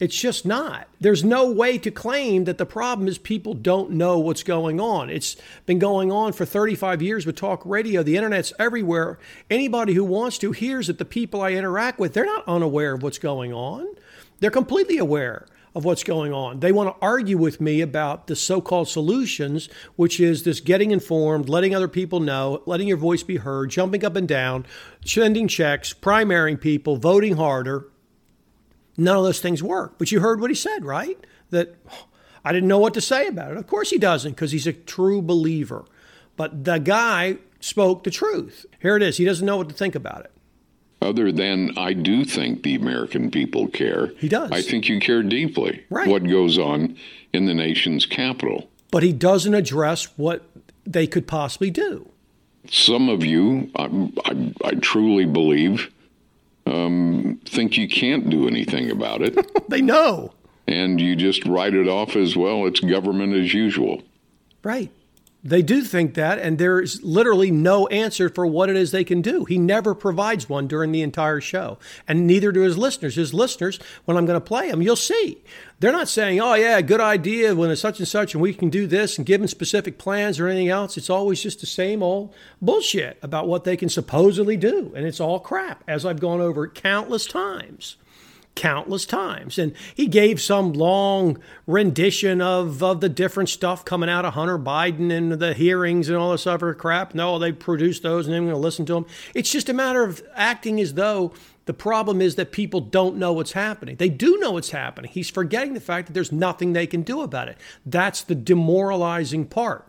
It's 0.00 0.16
just 0.16 0.46
not. 0.46 0.86
There's 1.00 1.24
no 1.24 1.50
way 1.50 1.76
to 1.78 1.90
claim 1.90 2.44
that 2.44 2.56
the 2.56 2.66
problem 2.66 3.08
is 3.08 3.18
people 3.18 3.54
don't 3.54 3.90
know 3.90 4.18
what's 4.18 4.44
going 4.44 4.80
on. 4.80 5.10
It's 5.10 5.36
been 5.66 5.80
going 5.80 6.12
on 6.12 6.32
for 6.32 6.44
35 6.44 7.02
years 7.02 7.26
with 7.26 7.34
talk 7.34 7.62
radio. 7.64 8.04
The 8.04 8.16
internet's 8.16 8.52
everywhere. 8.60 9.18
Anybody 9.50 9.94
who 9.94 10.04
wants 10.04 10.38
to 10.38 10.52
hears 10.52 10.86
that 10.86 10.98
the 10.98 11.04
people 11.04 11.42
I 11.42 11.52
interact 11.52 11.98
with, 11.98 12.14
they're 12.14 12.24
not 12.24 12.46
unaware 12.46 12.94
of 12.94 13.02
what's 13.02 13.18
going 13.18 13.52
on. 13.52 13.88
They're 14.38 14.52
completely 14.52 14.98
aware 14.98 15.46
of 15.74 15.84
what's 15.84 16.04
going 16.04 16.32
on. 16.32 16.60
They 16.60 16.70
want 16.70 16.94
to 16.94 17.04
argue 17.04 17.36
with 17.36 17.60
me 17.60 17.80
about 17.80 18.28
the 18.28 18.36
so 18.36 18.60
called 18.60 18.88
solutions, 18.88 19.68
which 19.96 20.20
is 20.20 20.44
this 20.44 20.60
getting 20.60 20.92
informed, 20.92 21.48
letting 21.48 21.74
other 21.74 21.88
people 21.88 22.20
know, 22.20 22.62
letting 22.66 22.86
your 22.86 22.96
voice 22.96 23.24
be 23.24 23.36
heard, 23.36 23.70
jumping 23.70 24.04
up 24.04 24.14
and 24.14 24.28
down, 24.28 24.64
sending 25.04 25.48
checks, 25.48 25.92
primarying 25.92 26.60
people, 26.60 26.96
voting 26.96 27.36
harder 27.36 27.88
none 28.98 29.16
of 29.16 29.22
those 29.22 29.40
things 29.40 29.62
work. 29.62 29.94
But 29.96 30.12
you 30.12 30.20
heard 30.20 30.40
what 30.40 30.50
he 30.50 30.54
said, 30.54 30.84
right? 30.84 31.18
That 31.50 31.76
I 32.44 32.52
didn't 32.52 32.68
know 32.68 32.78
what 32.78 32.92
to 32.94 33.00
say 33.00 33.26
about 33.26 33.52
it. 33.52 33.56
Of 33.56 33.66
course 33.66 33.90
he 33.90 33.98
doesn't, 33.98 34.32
because 34.32 34.52
he's 34.52 34.66
a 34.66 34.72
true 34.72 35.22
believer. 35.22 35.86
But 36.36 36.64
the 36.64 36.78
guy 36.78 37.38
spoke 37.60 38.04
the 38.04 38.10
truth. 38.10 38.66
Here 38.80 38.96
it 38.96 39.02
is. 39.02 39.16
He 39.16 39.24
doesn't 39.24 39.46
know 39.46 39.56
what 39.56 39.68
to 39.70 39.74
think 39.74 39.94
about 39.94 40.24
it. 40.24 40.32
Other 41.00 41.30
than 41.30 41.76
I 41.78 41.92
do 41.92 42.24
think 42.24 42.64
the 42.64 42.74
American 42.74 43.30
people 43.30 43.68
care. 43.68 44.08
He 44.18 44.28
does. 44.28 44.50
I 44.50 44.62
think 44.62 44.88
you 44.88 44.98
care 44.98 45.22
deeply 45.22 45.84
right. 45.90 46.08
what 46.08 46.28
goes 46.28 46.58
on 46.58 46.96
in 47.32 47.46
the 47.46 47.54
nation's 47.54 48.04
capital. 48.04 48.68
But 48.90 49.04
he 49.04 49.12
doesn't 49.12 49.54
address 49.54 50.06
what 50.18 50.42
they 50.84 51.06
could 51.06 51.26
possibly 51.26 51.70
do. 51.70 52.08
Some 52.70 53.08
of 53.08 53.24
you, 53.24 53.70
I, 53.76 53.84
I, 54.24 54.54
I 54.64 54.70
truly 54.74 55.24
believe, 55.24 55.90
um, 56.68 57.40
think 57.44 57.76
you 57.76 57.88
can't 57.88 58.28
do 58.28 58.46
anything 58.46 58.90
about 58.90 59.22
it. 59.22 59.68
they 59.68 59.80
know. 59.80 60.32
And 60.66 61.00
you 61.00 61.16
just 61.16 61.46
write 61.46 61.74
it 61.74 61.88
off 61.88 62.14
as 62.14 62.36
well, 62.36 62.66
it's 62.66 62.80
government 62.80 63.34
as 63.34 63.54
usual. 63.54 64.02
Right. 64.62 64.90
They 65.48 65.62
do 65.62 65.82
think 65.82 66.14
that, 66.14 66.38
and 66.38 66.58
there's 66.58 67.02
literally 67.02 67.50
no 67.50 67.86
answer 67.88 68.28
for 68.28 68.46
what 68.46 68.68
it 68.68 68.76
is 68.76 68.90
they 68.90 69.04
can 69.04 69.22
do. 69.22 69.44
He 69.44 69.58
never 69.58 69.94
provides 69.94 70.48
one 70.48 70.66
during 70.66 70.92
the 70.92 71.02
entire 71.02 71.40
show, 71.40 71.78
and 72.06 72.26
neither 72.26 72.52
do 72.52 72.60
his 72.60 72.76
listeners. 72.76 73.16
His 73.16 73.32
listeners, 73.32 73.78
when 74.04 74.16
I'm 74.16 74.26
going 74.26 74.38
to 74.38 74.44
play 74.44 74.70
them, 74.70 74.82
you'll 74.82 74.96
see. 74.96 75.38
They're 75.80 75.92
not 75.92 76.08
saying, 76.08 76.40
oh, 76.40 76.54
yeah, 76.54 76.80
good 76.80 77.00
idea 77.00 77.54
when 77.54 77.70
it's 77.70 77.80
such 77.80 77.98
and 77.98 78.08
such, 78.08 78.34
and 78.34 78.42
we 78.42 78.52
can 78.52 78.68
do 78.68 78.86
this 78.86 79.16
and 79.16 79.26
give 79.26 79.40
them 79.40 79.48
specific 79.48 79.96
plans 79.96 80.38
or 80.38 80.48
anything 80.48 80.68
else. 80.68 80.96
It's 80.96 81.10
always 81.10 81.42
just 81.42 81.60
the 81.60 81.66
same 81.66 82.02
old 82.02 82.34
bullshit 82.60 83.18
about 83.22 83.48
what 83.48 83.64
they 83.64 83.76
can 83.76 83.88
supposedly 83.88 84.56
do, 84.56 84.92
and 84.94 85.06
it's 85.06 85.20
all 85.20 85.40
crap, 85.40 85.82
as 85.88 86.04
I've 86.04 86.20
gone 86.20 86.40
over 86.40 86.68
countless 86.68 87.26
times 87.26 87.96
countless 88.58 89.06
times. 89.06 89.56
And 89.56 89.72
he 89.94 90.08
gave 90.08 90.40
some 90.40 90.72
long 90.72 91.38
rendition 91.66 92.42
of, 92.42 92.82
of 92.82 93.00
the 93.00 93.08
different 93.08 93.48
stuff 93.48 93.84
coming 93.84 94.10
out 94.10 94.24
of 94.24 94.34
Hunter 94.34 94.58
Biden 94.58 95.12
and 95.12 95.32
the 95.32 95.54
hearings 95.54 96.08
and 96.08 96.18
all 96.18 96.32
this 96.32 96.46
other 96.46 96.74
crap. 96.74 97.14
No, 97.14 97.38
they 97.38 97.52
produced 97.52 98.02
those 98.02 98.26
and 98.26 98.34
I'm 98.34 98.42
going 98.42 98.54
to 98.54 98.60
listen 98.60 98.84
to 98.86 98.94
them. 98.94 99.06
It's 99.32 99.52
just 99.52 99.68
a 99.68 99.72
matter 99.72 100.02
of 100.02 100.20
acting 100.34 100.80
as 100.80 100.94
though 100.94 101.32
the 101.66 101.72
problem 101.72 102.20
is 102.20 102.34
that 102.34 102.50
people 102.50 102.80
don't 102.80 103.16
know 103.16 103.32
what's 103.32 103.52
happening. 103.52 103.94
They 103.94 104.08
do 104.08 104.38
know 104.38 104.52
what's 104.52 104.70
happening. 104.70 105.12
He's 105.12 105.30
forgetting 105.30 105.74
the 105.74 105.80
fact 105.80 106.08
that 106.08 106.12
there's 106.12 106.32
nothing 106.32 106.72
they 106.72 106.86
can 106.86 107.02
do 107.02 107.20
about 107.20 107.46
it. 107.48 107.58
That's 107.86 108.22
the 108.22 108.34
demoralizing 108.34 109.46
part. 109.46 109.88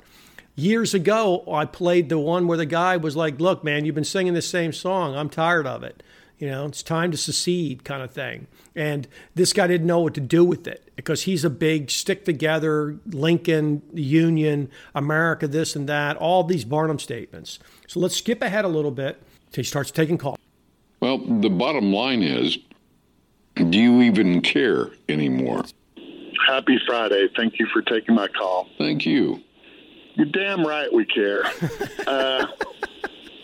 Years 0.56 0.94
ago, 0.94 1.44
I 1.52 1.66
played 1.66 2.10
the 2.10 2.20
one 2.20 2.46
where 2.46 2.58
the 2.58 2.66
guy 2.66 2.98
was 2.98 3.16
like, 3.16 3.40
Look, 3.40 3.64
man, 3.64 3.86
you've 3.86 3.96
been 3.96 4.04
singing 4.04 4.34
the 4.34 4.42
same 4.42 4.74
song. 4.74 5.16
I'm 5.16 5.30
tired 5.30 5.66
of 5.66 5.84
it. 5.84 6.04
You 6.40 6.50
know, 6.50 6.66
it's 6.66 6.82
time 6.82 7.12
to 7.12 7.18
secede 7.18 7.84
kind 7.84 8.02
of 8.02 8.12
thing. 8.12 8.48
And 8.74 9.08
this 9.36 9.52
guy 9.52 9.68
didn't 9.68 9.88
know 9.88 10.00
what 10.00 10.14
to 10.14 10.22
do 10.22 10.46
with 10.46 10.68
it 10.68 10.90
because 10.96 11.24
he's 11.24 11.44
a 11.44 11.50
big 11.50 11.92
stick 11.92 12.24
together, 12.24 12.98
Lincoln, 13.08 13.82
Union, 13.94 14.72
America, 14.96 15.48
this 15.50 15.76
and 15.76 15.88
that, 15.90 16.16
all 16.16 16.46
these 16.46 16.64
Barnum 16.64 16.98
statements. 16.98 17.60
So 17.88 18.00
let's 18.00 18.16
skip 18.16 18.42
ahead 18.42 18.64
a 18.64 18.70
little 18.70 18.92
bit 18.92 19.22
till 19.52 19.64
he 19.64 19.68
starts 19.68 19.92
taking 19.92 20.18
calls. 20.18 20.38
Well, 21.02 21.18
the 21.18 21.50
bottom 21.50 21.92
line 21.92 22.24
is 22.24 22.58
do 23.56 23.78
you 23.78 24.02
even 24.02 24.42
care 24.42 24.88
anymore? 25.10 25.66
Happy 26.48 26.80
Friday. 26.88 27.28
Thank 27.36 27.60
you 27.60 27.68
for 27.74 27.82
taking 27.82 28.16
my 28.16 28.30
call. 28.30 28.70
Thank 28.78 29.06
you. 29.06 29.42
You're 30.16 30.28
damn 30.28 30.66
right 30.66 30.92
we 30.92 31.06
care. 31.06 31.44
uh, 32.08 32.48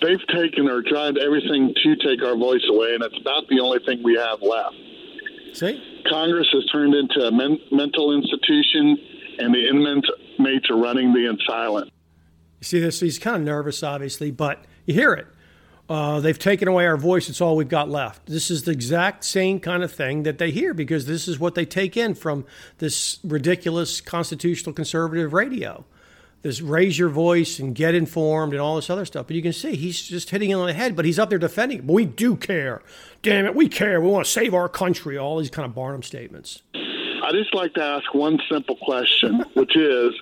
they've 0.02 0.26
taken 0.28 0.70
or 0.70 0.82
tried 0.82 1.18
everything 1.18 1.74
to 1.84 1.96
take 1.98 2.24
our 2.24 2.36
voice 2.36 2.64
away, 2.70 2.96
and 2.96 3.04
it's 3.04 3.18
about 3.20 3.48
the 3.48 3.60
only 3.60 3.80
thing 3.86 4.04
we 4.04 4.16
have 4.16 4.42
left. 4.42 4.76
See? 5.54 5.82
Congress 6.10 6.48
has 6.54 6.66
turned 6.72 6.94
into 6.94 7.28
a 7.28 7.32
men- 7.32 7.60
mental 7.72 8.14
institution, 8.14 8.98
and 9.40 9.54
the 9.54 9.68
inmates 9.68 10.70
are 10.70 10.78
running 10.78 11.14
the 11.14 11.34
asylum. 11.34 11.90
You 12.60 12.66
see 12.66 12.80
this? 12.80 13.00
He's 13.00 13.20
kind 13.20 13.38
of 13.38 13.44
nervous, 13.44 13.84
obviously, 13.84 14.32
but 14.32 14.66
you 14.86 14.94
hear 14.94 15.14
it. 15.14 15.28
Uh, 15.88 16.20
they've 16.20 16.40
taken 16.40 16.68
away 16.68 16.88
our 16.88 16.98
voice. 16.98 17.30
It's 17.30 17.42
all 17.42 17.56
we've 17.56 17.70
got 17.70 17.90
left. 17.90 18.26
This 18.26 18.50
is 18.50 18.64
the 18.64 18.72
exact 18.72 19.24
same 19.24 19.60
kind 19.60 19.84
of 19.84 19.92
thing 19.92 20.24
that 20.24 20.40
they 20.40 20.50
hear 20.50 20.74
because 20.74 21.06
this 21.06 21.28
is 21.28 21.40
what 21.40 21.54
they 21.54 21.66
take 21.66 21.96
in 21.96 22.16
from 22.16 22.46
this 22.80 23.20
ridiculous 23.24 24.02
constitutional 24.02 24.74
conservative 24.74 25.32
radio 25.32 25.86
this 26.46 26.62
raise 26.62 27.00
your 27.00 27.10
voice 27.10 27.58
and 27.58 27.74
get 27.74 27.96
informed 27.96 28.54
and 28.54 28.62
all 28.62 28.76
this 28.76 28.88
other 28.88 29.04
stuff. 29.04 29.26
But 29.26 29.36
you 29.36 29.42
can 29.42 29.52
see 29.52 29.76
he's 29.76 30.00
just 30.00 30.30
hitting 30.30 30.52
it 30.52 30.54
on 30.54 30.68
the 30.68 30.74
head, 30.74 30.96
but 30.96 31.04
he's 31.04 31.18
up 31.18 31.32
there 31.32 31.40
defending 31.40 31.80
it. 31.80 31.88
But 31.88 31.94
we 31.94 32.06
do 32.06 32.36
care. 32.36 32.84
Damn 33.24 33.48
it, 33.48 33.56
we 33.56 33.68
care. 33.68 34.00
We 34.00 34.10
want 34.10 34.28
to 34.28 34.32
save 34.32 34.54
our 34.54 34.70
country. 34.70 35.18
All 35.18 35.40
these 35.40 35.50
kind 35.50 35.66
of 35.66 35.74
Barnum 35.74 36.04
statements. 36.04 36.62
I 36.76 37.32
just 37.32 37.56
like 37.56 37.74
to 37.74 37.84
ask 37.84 38.14
one 38.14 38.38
simple 38.48 38.76
question, 38.76 39.44
which 39.56 39.76
is 39.76 40.14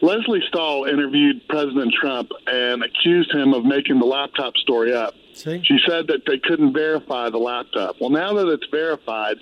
Lesley 0.00 0.44
Stahl 0.46 0.84
interviewed 0.84 1.42
President 1.48 1.92
Trump 1.92 2.30
and 2.46 2.84
accused 2.84 3.34
him 3.34 3.52
of 3.52 3.64
making 3.64 3.98
the 3.98 4.06
laptop 4.06 4.56
story 4.58 4.94
up. 4.94 5.14
See? 5.34 5.60
She 5.64 5.78
said 5.84 6.06
that 6.06 6.22
they 6.24 6.38
couldn't 6.38 6.72
verify 6.72 7.30
the 7.30 7.38
laptop. 7.38 7.96
Well, 8.00 8.10
now 8.10 8.32
that 8.34 8.46
it's 8.46 8.66
verified, 8.70 9.38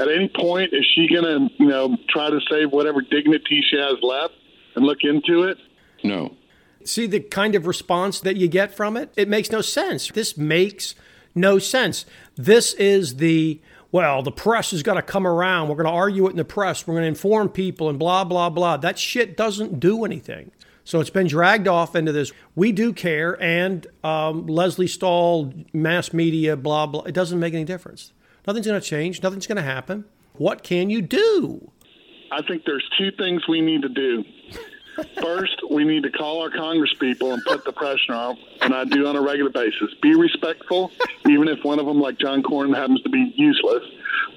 At 0.00 0.08
any 0.08 0.28
point, 0.34 0.72
is 0.72 0.86
she 0.94 1.08
going 1.08 1.24
to, 1.24 1.54
you 1.58 1.68
know, 1.68 1.96
try 2.08 2.30
to 2.30 2.40
save 2.50 2.70
whatever 2.70 3.02
dignity 3.02 3.62
she 3.68 3.76
has 3.76 3.96
left 4.02 4.34
and 4.74 4.84
look 4.84 4.98
into 5.02 5.44
it? 5.44 5.58
No. 6.02 6.36
See 6.84 7.06
the 7.06 7.20
kind 7.20 7.54
of 7.54 7.66
response 7.66 8.20
that 8.20 8.36
you 8.36 8.48
get 8.48 8.74
from 8.74 8.96
it? 8.96 9.12
It 9.16 9.28
makes 9.28 9.50
no 9.50 9.60
sense. 9.60 10.10
This 10.10 10.36
makes 10.36 10.94
no 11.34 11.58
sense. 11.58 12.06
This 12.36 12.72
is 12.74 13.16
the 13.16 13.60
well, 13.92 14.22
the 14.22 14.30
press 14.32 14.70
has 14.70 14.84
got 14.84 14.94
to 14.94 15.02
come 15.02 15.26
around. 15.26 15.68
We're 15.68 15.74
going 15.74 15.86
to 15.86 15.92
argue 15.92 16.26
it 16.26 16.30
in 16.30 16.36
the 16.36 16.44
press. 16.44 16.86
We're 16.86 16.94
going 16.94 17.02
to 17.02 17.08
inform 17.08 17.48
people 17.48 17.88
and 17.88 17.98
blah, 17.98 18.22
blah, 18.22 18.48
blah. 18.48 18.76
That 18.76 18.98
shit 18.98 19.36
doesn't 19.36 19.80
do 19.80 20.04
anything. 20.04 20.52
So 20.84 21.00
it's 21.00 21.10
been 21.10 21.26
dragged 21.26 21.66
off 21.66 21.96
into 21.96 22.12
this. 22.12 22.32
We 22.54 22.72
do 22.72 22.92
care, 22.92 23.40
and 23.42 23.86
um, 24.02 24.46
Lesley 24.46 24.86
Stahl, 24.86 25.52
mass 25.72 26.12
media, 26.12 26.56
blah, 26.56 26.86
blah. 26.86 27.02
It 27.02 27.12
doesn't 27.12 27.38
make 27.38 27.52
any 27.52 27.64
difference. 27.64 28.12
Nothing's 28.46 28.66
going 28.66 28.80
to 28.80 28.86
change. 28.86 29.22
Nothing's 29.22 29.46
going 29.46 29.56
to 29.56 29.62
happen. 29.62 30.04
What 30.34 30.62
can 30.62 30.88
you 30.88 31.02
do? 31.02 31.70
I 32.30 32.42
think 32.42 32.64
there's 32.64 32.88
two 32.98 33.10
things 33.12 33.46
we 33.48 33.60
need 33.60 33.82
to 33.82 33.88
do. 33.88 34.24
First, 35.20 35.60
we 35.70 35.84
need 35.84 36.02
to 36.02 36.10
call 36.10 36.42
our 36.42 36.50
congresspeople 36.50 37.32
and 37.32 37.42
put 37.44 37.64
the 37.64 37.72
pressure 37.72 38.12
on, 38.12 38.36
and 38.60 38.74
I 38.74 38.84
do 38.84 39.06
on 39.06 39.16
a 39.16 39.20
regular 39.22 39.50
basis. 39.50 39.94
Be 40.02 40.14
respectful, 40.14 40.90
even 41.28 41.48
if 41.48 41.64
one 41.64 41.78
of 41.78 41.86
them, 41.86 42.00
like 42.00 42.18
John 42.18 42.42
Cornyn, 42.42 42.76
happens 42.76 43.00
to 43.02 43.08
be 43.08 43.32
useless, 43.36 43.82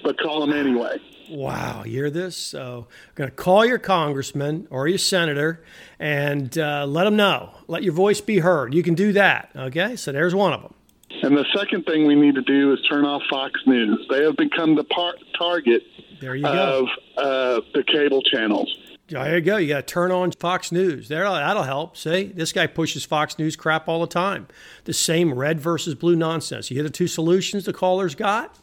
but 0.02 0.18
call 0.18 0.40
them 0.40 0.52
anyway. 0.52 0.98
Wow, 1.28 1.84
you 1.84 1.92
hear 1.92 2.10
this? 2.10 2.36
So, 2.36 2.86
I'm 2.88 3.14
going 3.14 3.30
to 3.30 3.36
call 3.36 3.64
your 3.64 3.78
congressman 3.78 4.68
or 4.70 4.86
your 4.88 4.98
senator 4.98 5.64
and 5.98 6.56
uh, 6.58 6.86
let 6.86 7.04
them 7.04 7.16
know. 7.16 7.50
Let 7.66 7.82
your 7.82 7.94
voice 7.94 8.20
be 8.20 8.38
heard. 8.38 8.74
You 8.74 8.82
can 8.82 8.94
do 8.94 9.12
that. 9.14 9.50
Okay, 9.56 9.96
so 9.96 10.12
there's 10.12 10.34
one 10.34 10.52
of 10.52 10.62
them. 10.62 10.74
And 11.22 11.36
the 11.36 11.46
second 11.56 11.84
thing 11.84 12.06
we 12.06 12.14
need 12.14 12.34
to 12.34 12.42
do 12.42 12.72
is 12.72 12.80
turn 12.88 13.04
off 13.04 13.22
Fox 13.30 13.60
News. 13.66 14.06
They 14.10 14.24
have 14.24 14.36
become 14.36 14.74
the 14.74 14.84
par- 14.84 15.14
target 15.38 15.82
of. 16.22 16.86
Uh, 17.16 17.60
the 17.74 17.84
cable 17.84 18.22
channels. 18.22 18.76
There 19.08 19.36
you 19.36 19.42
go. 19.42 19.58
You 19.58 19.68
got 19.68 19.86
to 19.86 19.94
turn 19.94 20.10
on 20.10 20.32
Fox 20.32 20.72
News. 20.72 21.08
There, 21.08 21.24
that'll 21.24 21.62
help. 21.62 21.96
See, 21.96 22.24
this 22.24 22.52
guy 22.52 22.66
pushes 22.66 23.04
Fox 23.04 23.38
News 23.38 23.54
crap 23.54 23.86
all 23.86 24.00
the 24.00 24.06
time. 24.06 24.48
The 24.84 24.94
same 24.94 25.34
red 25.34 25.60
versus 25.60 25.94
blue 25.94 26.16
nonsense. 26.16 26.70
You 26.70 26.76
hear 26.76 26.84
the 26.84 26.90
two 26.90 27.06
solutions 27.06 27.66
the 27.66 27.72
callers 27.72 28.14
got? 28.14 28.58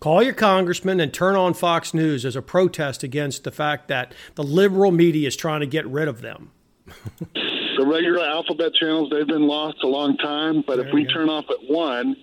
Call 0.00 0.22
your 0.22 0.34
congressman 0.34 1.00
and 1.00 1.12
turn 1.12 1.34
on 1.34 1.54
Fox 1.54 1.94
News 1.94 2.26
as 2.26 2.36
a 2.36 2.42
protest 2.42 3.02
against 3.02 3.44
the 3.44 3.50
fact 3.50 3.88
that 3.88 4.12
the 4.34 4.44
liberal 4.44 4.92
media 4.92 5.26
is 5.26 5.36
trying 5.36 5.60
to 5.60 5.66
get 5.66 5.86
rid 5.86 6.08
of 6.08 6.20
them. 6.20 6.50
the 7.76 7.86
regular 7.86 8.24
alphabet 8.24 8.72
channels, 8.74 9.10
they've 9.10 9.26
been 9.26 9.46
lost 9.46 9.78
a 9.82 9.86
long 9.86 10.16
time, 10.16 10.62
but 10.66 10.76
there 10.76 10.88
if 10.88 10.94
we 10.94 11.04
go. 11.04 11.12
turn 11.12 11.28
off 11.28 11.46
at 11.50 11.70
one, 11.70 12.16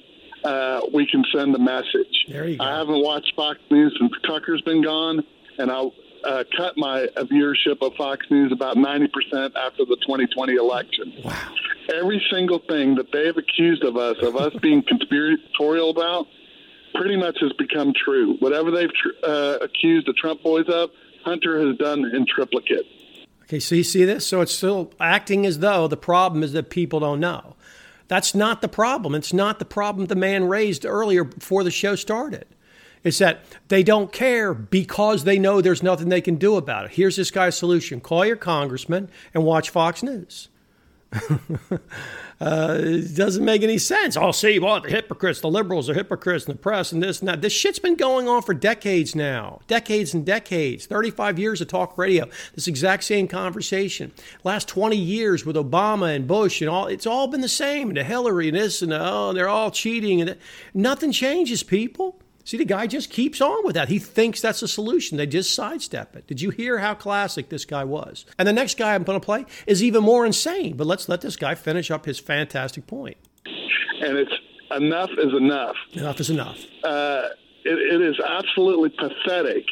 uh, 0.44 0.82
we 0.94 1.06
can 1.06 1.24
send 1.34 1.56
a 1.56 1.60
message. 1.60 2.26
There 2.28 2.48
you 2.48 2.58
go. 2.58 2.64
I 2.64 2.78
haven't 2.78 3.02
watched 3.02 3.34
Fox 3.36 3.60
News 3.72 3.96
since 4.00 4.12
Tucker's 4.26 4.62
been 4.62 4.84
gone, 4.84 5.24
and 5.58 5.72
I 5.72 5.90
uh, 6.24 6.44
cut 6.56 6.78
my 6.78 7.08
viewership 7.18 7.82
of 7.82 7.96
Fox 7.96 8.26
News 8.30 8.52
about 8.52 8.78
90% 8.78 9.08
after 9.56 9.86
the 9.86 9.98
2020 10.02 10.56
election. 10.56 11.14
Wow. 11.24 11.56
Every 11.94 12.24
single 12.32 12.60
thing 12.60 12.96
that 12.96 13.12
they 13.12 13.28
have 13.28 13.38
accused 13.38 13.84
of 13.84 13.98
us, 13.98 14.18
of 14.22 14.36
us 14.36 14.54
being 14.62 14.84
conspiratorial 14.88 15.90
about, 15.90 16.28
pretty 16.96 17.18
much 17.18 17.38
has 17.42 17.52
become 17.54 17.94
true. 17.94 18.36
Whatever 18.40 18.72
they've 18.72 18.94
tr- 18.94 19.26
uh, 19.26 19.58
accused 19.62 20.08
the 20.08 20.14
Trump 20.14 20.44
boys 20.44 20.68
of, 20.70 20.92
Hunter 21.26 21.68
has 21.68 21.78
done 21.78 22.06
in 22.14 22.26
triplicate. 22.26 22.86
Okay, 23.54 23.60
so 23.60 23.76
you 23.76 23.84
see 23.84 24.04
this? 24.04 24.26
So 24.26 24.42
it's 24.42 24.52
still 24.52 24.92
acting 25.00 25.46
as 25.46 25.60
though 25.60 25.88
the 25.88 25.96
problem 25.96 26.42
is 26.42 26.54
that 26.54 26.72
people 26.72 27.00
don't 27.00 27.20
know. 27.20 27.56
That's 28.08 28.34
not 28.34 28.64
the 28.64 28.68
problem. 28.68 29.14
It's 29.14 29.32
not 29.32 29.60
the 29.60 29.66
problem 29.66 30.08
the 30.08 30.16
man 30.16 30.46
raised 30.46 30.88
earlier 30.88 31.24
before 31.24 31.64
the 31.64 31.70
show 31.70 31.96
started. 31.96 32.48
It's 33.04 33.20
that 33.20 33.42
they 33.68 33.84
don't 33.84 34.12
care 34.12 34.56
because 34.56 35.24
they 35.24 35.38
know 35.38 35.62
there's 35.62 35.84
nothing 35.84 36.10
they 36.10 36.20
can 36.20 36.38
do 36.38 36.56
about 36.56 36.86
it. 36.86 36.92
Here's 36.94 37.16
this 37.16 37.30
guy's 37.30 37.56
solution 37.56 38.02
call 38.02 38.26
your 38.26 38.38
congressman 38.38 39.12
and 39.36 39.44
watch 39.44 39.70
Fox 39.70 40.02
News. 40.02 40.50
uh, 42.44 42.78
it 42.78 43.16
doesn't 43.16 43.46
make 43.46 43.64
any 43.64 43.78
sense. 43.78 44.18
Oh, 44.18 44.34
see, 44.34 44.60
well, 44.60 44.82
the 44.82 44.90
hypocrites, 44.90 45.40
the 45.40 45.50
liberals 45.50 45.90
are 45.90 45.94
hypocrites 45.94 46.46
in 46.46 46.52
the 46.52 46.60
press 46.60 46.92
and 46.92 47.02
this 47.02 47.22
and 47.22 47.30
that. 47.30 47.42
This 47.42 47.54
shit's 47.54 47.80
been 47.80 47.96
going 47.96 48.28
on 48.28 48.42
for 48.42 48.54
decades 48.54 49.16
now. 49.16 49.62
Decades 49.68 50.14
and 50.14 50.26
decades. 50.26 50.86
35 50.86 51.40
years 51.40 51.62
of 51.62 51.70
talk 51.70 51.98
radio. 51.98 52.28
This 52.54 52.68
exact 52.68 53.06
same 53.06 53.30
conversation. 53.30 54.12
Last 54.44 54.68
20 54.68 54.98
years 54.98 55.46
with 55.46 55.56
Obama 55.56 56.14
and 56.14 56.28
Bush 56.28 56.60
and 56.60 56.70
all, 56.70 56.88
it's 56.88 57.08
all 57.08 57.28
been 57.28 57.40
the 57.40 57.48
same. 57.48 57.88
And 57.90 57.98
Hillary 57.98 58.50
and 58.50 58.58
this 58.58 58.82
and 58.82 58.92
the, 58.92 59.00
oh, 59.00 59.32
they're 59.32 59.48
all 59.48 59.72
cheating. 59.72 60.20
and 60.20 60.36
Nothing 60.74 61.14
changes, 61.14 61.64
people. 61.64 62.20
See, 62.46 62.58
the 62.58 62.66
guy 62.66 62.88
just 62.88 63.10
keeps 63.10 63.40
on 63.40 63.66
with 63.66 63.76
that. 63.76 63.88
He 63.88 64.00
thinks 64.00 64.42
that's 64.42 64.62
a 64.62 64.68
solution. 64.68 65.18
They 65.18 65.26
just 65.26 65.54
sidestep 65.54 66.16
it. 66.16 66.28
Did 66.28 66.42
you 66.42 66.50
hear 66.50 66.80
how 66.80 66.94
classic 66.94 67.50
this 67.50 67.64
guy 67.64 67.84
was? 67.86 68.26
And 68.38 68.48
the 68.48 68.54
next 68.54 68.78
guy 68.78 68.96
I'm 68.96 69.04
going 69.04 69.20
to 69.20 69.26
play 69.26 69.46
is 69.66 69.82
even 69.82 70.04
more 70.04 70.26
insane. 70.26 70.76
But 70.76 70.88
let's 70.88 71.08
let 71.08 71.22
this 71.22 71.38
guy 71.38 71.56
finish 71.56 71.90
up 71.90 72.06
his 72.06 72.20
fantastic 72.20 72.86
point. 72.86 73.18
And 74.02 74.18
it's 74.18 74.34
enough 74.72 75.10
is 75.18 75.34
enough. 75.34 75.76
Enough 75.94 76.20
is 76.20 76.30
enough. 76.30 76.58
Uh, 76.84 77.30
it, 77.64 77.94
it 77.94 78.02
is 78.02 78.20
absolutely 78.20 78.90
pathetic. 78.90 79.66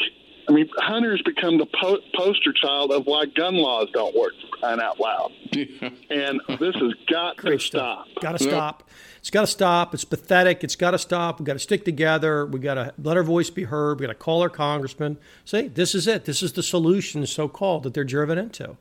I 0.52 0.54
mean, 0.54 0.70
Hunter's 0.80 1.22
become 1.22 1.60
the 1.60 1.66
po- 1.66 2.02
poster 2.14 2.52
child 2.52 2.92
of 2.92 3.06
why 3.06 3.26
gun 3.26 3.56
laws 3.56 3.88
don't 3.94 4.14
work, 4.14 4.34
crying 4.52 4.82
out 4.82 5.00
loud. 5.00 5.32
and 5.54 6.42
this 6.60 6.76
has 6.76 6.94
got 7.10 7.38
Great 7.38 7.62
to 7.62 7.66
stop. 7.66 8.08
Got 8.20 8.38
to 8.38 8.44
stop. 8.44 8.90
It's 9.20 9.30
got 9.30 9.42
to 9.42 9.48
stop. 9.48 9.94
It's 9.94 10.04
pathetic. 10.04 10.62
It's 10.66 10.76
got 10.76 10.92
to 10.92 10.98
stop. 10.98 11.40
We've 11.40 11.46
got 11.46 11.54
to 11.54 11.60
stick 11.60 11.86
together. 11.86 12.46
We've 12.46 12.62
got 12.62 12.74
to 12.74 12.94
let 13.02 13.16
our 13.16 13.24
voice 13.24 13.50
be 13.50 13.64
heard. 13.64 14.02
We've 14.02 14.08
got 14.08 14.14
to 14.14 14.20
call 14.20 14.42
our 14.42 14.50
congressman. 14.50 15.20
Say, 15.46 15.70
this 15.70 15.96
is 15.96 16.06
it. 16.06 16.26
This 16.26 16.44
is 16.44 16.52
the 16.52 16.64
solution, 16.64 17.26
so 17.28 17.48
called, 17.48 17.84
that 17.84 17.94
they're 17.94 18.04
driven 18.04 18.38
into. 18.38 18.76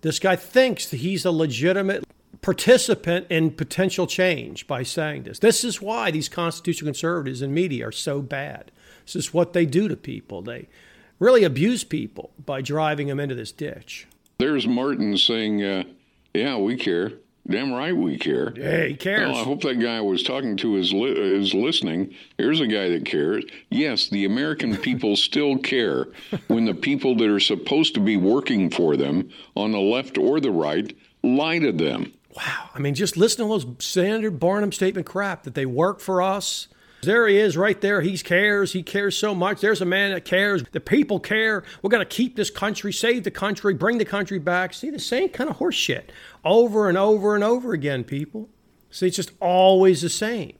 This 0.00 0.18
guy 0.18 0.34
thinks 0.34 0.90
that 0.90 0.96
he's 0.96 1.24
a 1.24 1.30
legitimate 1.30 2.02
participant 2.42 3.28
in 3.30 3.52
potential 3.52 4.08
change 4.08 4.66
by 4.66 4.82
saying 4.82 5.22
this. 5.22 5.38
This 5.38 5.62
is 5.62 5.80
why 5.80 6.10
these 6.10 6.28
constitutional 6.28 6.88
conservatives 6.88 7.40
and 7.40 7.54
media 7.54 7.86
are 7.86 7.92
so 7.92 8.20
bad. 8.20 8.72
This 9.06 9.14
is 9.14 9.32
what 9.32 9.52
they 9.52 9.64
do 9.64 9.86
to 9.86 9.96
people. 9.96 10.42
They 10.42 10.66
really 11.18 11.44
abuse 11.44 11.84
people 11.84 12.30
by 12.44 12.60
driving 12.62 13.08
them 13.08 13.20
into 13.20 13.34
this 13.34 13.52
ditch. 13.52 14.06
There's 14.38 14.66
Martin 14.66 15.16
saying, 15.16 15.62
uh, 15.62 15.84
Yeah, 16.34 16.56
we 16.56 16.76
care. 16.76 17.12
Damn 17.46 17.74
right 17.74 17.94
we 17.94 18.16
care. 18.16 18.54
Yeah, 18.56 18.84
he 18.86 18.94
cares. 18.94 19.30
Well, 19.30 19.36
I 19.40 19.44
hope 19.44 19.60
that 19.62 19.78
guy 19.78 19.98
I 19.98 20.00
was 20.00 20.22
talking 20.22 20.56
to 20.58 20.76
is, 20.76 20.94
li- 20.94 21.12
is 21.12 21.52
listening. 21.52 22.14
Here's 22.38 22.60
a 22.60 22.66
guy 22.66 22.88
that 22.88 23.04
cares. 23.04 23.44
Yes, 23.68 24.08
the 24.08 24.24
American 24.24 24.76
people 24.78 25.14
still 25.14 25.58
care 25.58 26.08
when 26.48 26.64
the 26.64 26.72
people 26.72 27.14
that 27.16 27.28
are 27.28 27.40
supposed 27.40 27.92
to 27.94 28.00
be 28.00 28.16
working 28.16 28.70
for 28.70 28.96
them 28.96 29.28
on 29.54 29.72
the 29.72 29.80
left 29.80 30.16
or 30.16 30.40
the 30.40 30.50
right 30.50 30.96
lie 31.22 31.58
to 31.58 31.70
them. 31.70 32.14
Wow. 32.34 32.70
I 32.74 32.78
mean, 32.78 32.94
just 32.94 33.16
listen 33.16 33.44
to 33.44 33.48
those 33.48 33.66
standard 33.78 34.40
Barnum 34.40 34.72
statement 34.72 35.06
crap 35.06 35.42
that 35.42 35.54
they 35.54 35.66
work 35.66 36.00
for 36.00 36.22
us 36.22 36.68
there 37.06 37.26
he 37.26 37.38
is 37.38 37.56
right 37.56 37.80
there. 37.80 38.00
He 38.00 38.16
cares. 38.18 38.72
He 38.72 38.82
cares 38.82 39.16
so 39.16 39.34
much. 39.34 39.60
There's 39.60 39.80
a 39.80 39.86
man 39.86 40.12
that 40.12 40.24
cares. 40.24 40.62
The 40.72 40.80
people 40.80 41.20
care. 41.20 41.64
We're 41.82 41.90
going 41.90 42.06
to 42.06 42.16
keep 42.16 42.36
this 42.36 42.50
country, 42.50 42.92
save 42.92 43.24
the 43.24 43.30
country, 43.30 43.74
bring 43.74 43.98
the 43.98 44.04
country 44.04 44.38
back. 44.38 44.74
See, 44.74 44.90
the 44.90 44.98
same 44.98 45.28
kind 45.28 45.50
of 45.50 45.56
horse 45.56 45.74
shit 45.74 46.12
over 46.44 46.88
and 46.88 46.98
over 46.98 47.34
and 47.34 47.44
over 47.44 47.72
again, 47.72 48.04
people. 48.04 48.48
See, 48.90 49.08
it's 49.08 49.16
just 49.16 49.32
always 49.40 50.02
the 50.02 50.08
same. 50.08 50.56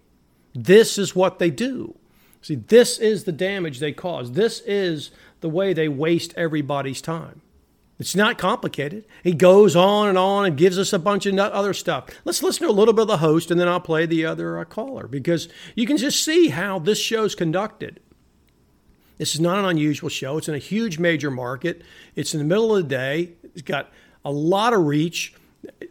This 0.54 0.98
is 0.98 1.14
what 1.14 1.38
they 1.38 1.50
do. 1.50 1.96
See, 2.42 2.56
this 2.56 2.98
is 2.98 3.24
the 3.24 3.32
damage 3.32 3.78
they 3.78 3.92
cause. 3.92 4.32
This 4.32 4.60
is 4.60 5.10
the 5.40 5.48
way 5.48 5.72
they 5.72 5.88
waste 5.88 6.34
everybody's 6.36 7.00
time. 7.00 7.40
It's 7.98 8.16
not 8.16 8.38
complicated. 8.38 9.04
He 9.22 9.32
goes 9.32 9.76
on 9.76 10.08
and 10.08 10.18
on 10.18 10.46
and 10.46 10.56
gives 10.56 10.78
us 10.78 10.92
a 10.92 10.98
bunch 10.98 11.26
of 11.26 11.38
other 11.38 11.72
stuff. 11.72 12.06
Let's 12.24 12.42
listen 12.42 12.66
to 12.66 12.72
a 12.72 12.74
little 12.74 12.92
bit 12.92 13.02
of 13.02 13.08
the 13.08 13.18
host 13.18 13.50
and 13.50 13.60
then 13.60 13.68
I'll 13.68 13.80
play 13.80 14.04
the 14.04 14.26
other 14.26 14.58
uh, 14.58 14.64
caller 14.64 15.06
because 15.06 15.48
you 15.76 15.86
can 15.86 15.96
just 15.96 16.24
see 16.24 16.48
how 16.48 16.80
this 16.80 16.98
show's 16.98 17.34
conducted. 17.34 18.00
This 19.18 19.34
is 19.34 19.40
not 19.40 19.58
an 19.60 19.64
unusual 19.64 20.08
show. 20.08 20.38
It's 20.38 20.48
in 20.48 20.56
a 20.56 20.58
huge 20.58 20.98
major 20.98 21.30
market. 21.30 21.82
It's 22.16 22.34
in 22.34 22.38
the 22.38 22.44
middle 22.44 22.74
of 22.74 22.82
the 22.82 22.88
day. 22.88 23.32
It's 23.44 23.62
got 23.62 23.92
a 24.24 24.32
lot 24.32 24.72
of 24.72 24.84
reach 24.84 25.34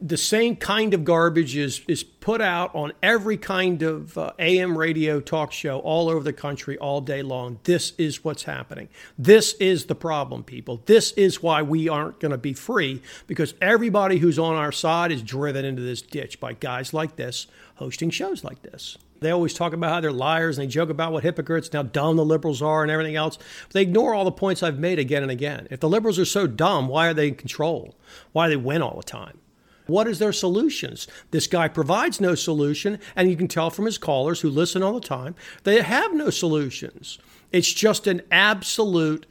the 0.01 0.17
same 0.17 0.55
kind 0.55 0.93
of 0.93 1.03
garbage 1.03 1.55
is 1.55 1.81
is 1.87 2.03
put 2.23 2.39
out 2.39 2.73
on 2.73 2.93
every 3.03 3.35
kind 3.35 3.81
of 3.81 4.17
uh, 4.17 4.31
AM 4.39 4.77
radio 4.77 5.19
talk 5.19 5.51
show 5.51 5.79
all 5.79 6.07
over 6.07 6.23
the 6.23 6.31
country 6.31 6.77
all 6.77 7.01
day 7.01 7.21
long. 7.21 7.59
This 7.65 7.91
is 7.97 8.23
what's 8.23 8.43
happening. 8.43 8.87
This 9.17 9.55
is 9.55 9.87
the 9.87 9.95
problem, 9.95 10.41
people. 10.41 10.81
This 10.85 11.11
is 11.11 11.43
why 11.43 11.61
we 11.61 11.89
aren't 11.89 12.21
going 12.21 12.31
to 12.31 12.37
be 12.37 12.53
free 12.53 13.01
because 13.27 13.55
everybody 13.59 14.19
who's 14.19 14.39
on 14.39 14.55
our 14.55 14.71
side 14.71 15.11
is 15.11 15.21
driven 15.21 15.65
into 15.65 15.81
this 15.81 16.01
ditch 16.01 16.39
by 16.39 16.53
guys 16.53 16.93
like 16.93 17.17
this 17.17 17.47
hosting 17.75 18.09
shows 18.09 18.41
like 18.41 18.61
this. 18.61 18.97
They 19.19 19.31
always 19.31 19.53
talk 19.53 19.73
about 19.73 19.91
how 19.91 19.99
they're 19.99 20.11
liars 20.13 20.57
and 20.57 20.65
they 20.65 20.71
joke 20.71 20.89
about 20.89 21.11
what 21.11 21.23
hypocrites 21.23 21.67
and 21.67 21.75
how 21.75 21.83
dumb 21.83 22.15
the 22.15 22.23
liberals 22.23 22.61
are 22.61 22.83
and 22.83 22.91
everything 22.91 23.17
else. 23.17 23.37
But 23.65 23.73
they 23.73 23.81
ignore 23.81 24.13
all 24.13 24.23
the 24.23 24.31
points 24.31 24.63
I've 24.63 24.79
made 24.79 24.97
again 24.97 25.23
and 25.23 25.31
again. 25.31 25.67
If 25.69 25.81
the 25.81 25.89
liberals 25.89 26.19
are 26.19 26.25
so 26.25 26.47
dumb, 26.47 26.87
why 26.87 27.07
are 27.07 27.13
they 27.13 27.27
in 27.27 27.35
control? 27.35 27.95
Why 28.31 28.47
do 28.47 28.51
they 28.51 28.63
win 28.63 28.81
all 28.81 28.95
the 28.95 29.03
time? 29.03 29.39
What 29.85 30.07
is 30.07 30.19
their 30.19 30.33
solutions? 30.33 31.07
This 31.31 31.47
guy 31.47 31.67
provides 31.67 32.21
no 32.21 32.35
solution, 32.35 32.99
and 33.15 33.29
you 33.29 33.35
can 33.35 33.47
tell 33.47 33.69
from 33.69 33.85
his 33.85 33.97
callers 33.97 34.41
who 34.41 34.49
listen 34.49 34.83
all 34.83 34.93
the 34.93 35.07
time, 35.07 35.35
they 35.63 35.81
have 35.81 36.13
no 36.13 36.29
solutions. 36.29 37.19
It's 37.51 37.71
just 37.71 38.07
an 38.07 38.21
absolute 38.31 39.25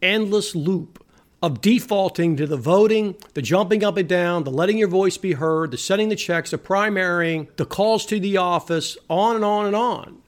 endless 0.00 0.54
loop 0.54 1.04
of 1.42 1.60
defaulting 1.60 2.36
to 2.36 2.46
the 2.46 2.56
voting, 2.56 3.16
the 3.34 3.42
jumping 3.42 3.82
up 3.82 3.96
and 3.96 4.08
down, 4.08 4.44
the 4.44 4.50
letting 4.50 4.78
your 4.78 4.88
voice 4.88 5.16
be 5.16 5.32
heard, 5.32 5.72
the 5.72 5.78
sending 5.78 6.08
the 6.08 6.16
checks, 6.16 6.52
the 6.52 6.58
primarying, 6.58 7.48
the 7.56 7.66
calls 7.66 8.06
to 8.06 8.20
the 8.20 8.36
office, 8.36 8.96
on 9.10 9.36
and 9.36 9.44
on 9.44 9.66
and 9.66 9.74
on. 9.74 10.18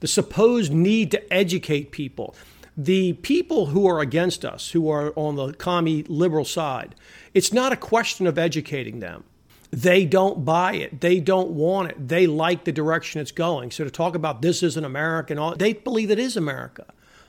The 0.00 0.08
supposed 0.08 0.72
need 0.72 1.12
to 1.12 1.32
educate 1.32 1.92
people. 1.92 2.34
The 2.76 3.12
people 3.14 3.66
who 3.66 3.86
are 3.86 4.00
against 4.00 4.44
us, 4.44 4.70
who 4.70 4.90
are 4.90 5.12
on 5.16 5.36
the 5.36 5.52
commie 5.52 6.02
liberal 6.04 6.44
side, 6.44 6.94
it's 7.32 7.52
not 7.52 7.72
a 7.72 7.76
question 7.76 8.26
of 8.26 8.38
educating 8.38 9.00
them. 9.00 9.24
They 9.70 10.04
don't 10.04 10.44
buy 10.44 10.74
it. 10.74 11.00
They 11.00 11.18
don't 11.18 11.50
want 11.50 11.90
it. 11.90 12.08
They 12.08 12.26
like 12.26 12.64
the 12.64 12.72
direction 12.72 13.20
it's 13.20 13.32
going. 13.32 13.72
So 13.72 13.82
to 13.82 13.90
talk 13.90 14.14
about 14.14 14.40
this 14.40 14.62
isn't 14.62 14.84
America 14.84 15.36
all, 15.36 15.56
they 15.56 15.72
believe 15.72 16.10
it 16.10 16.18
is 16.18 16.36
America. 16.36 16.86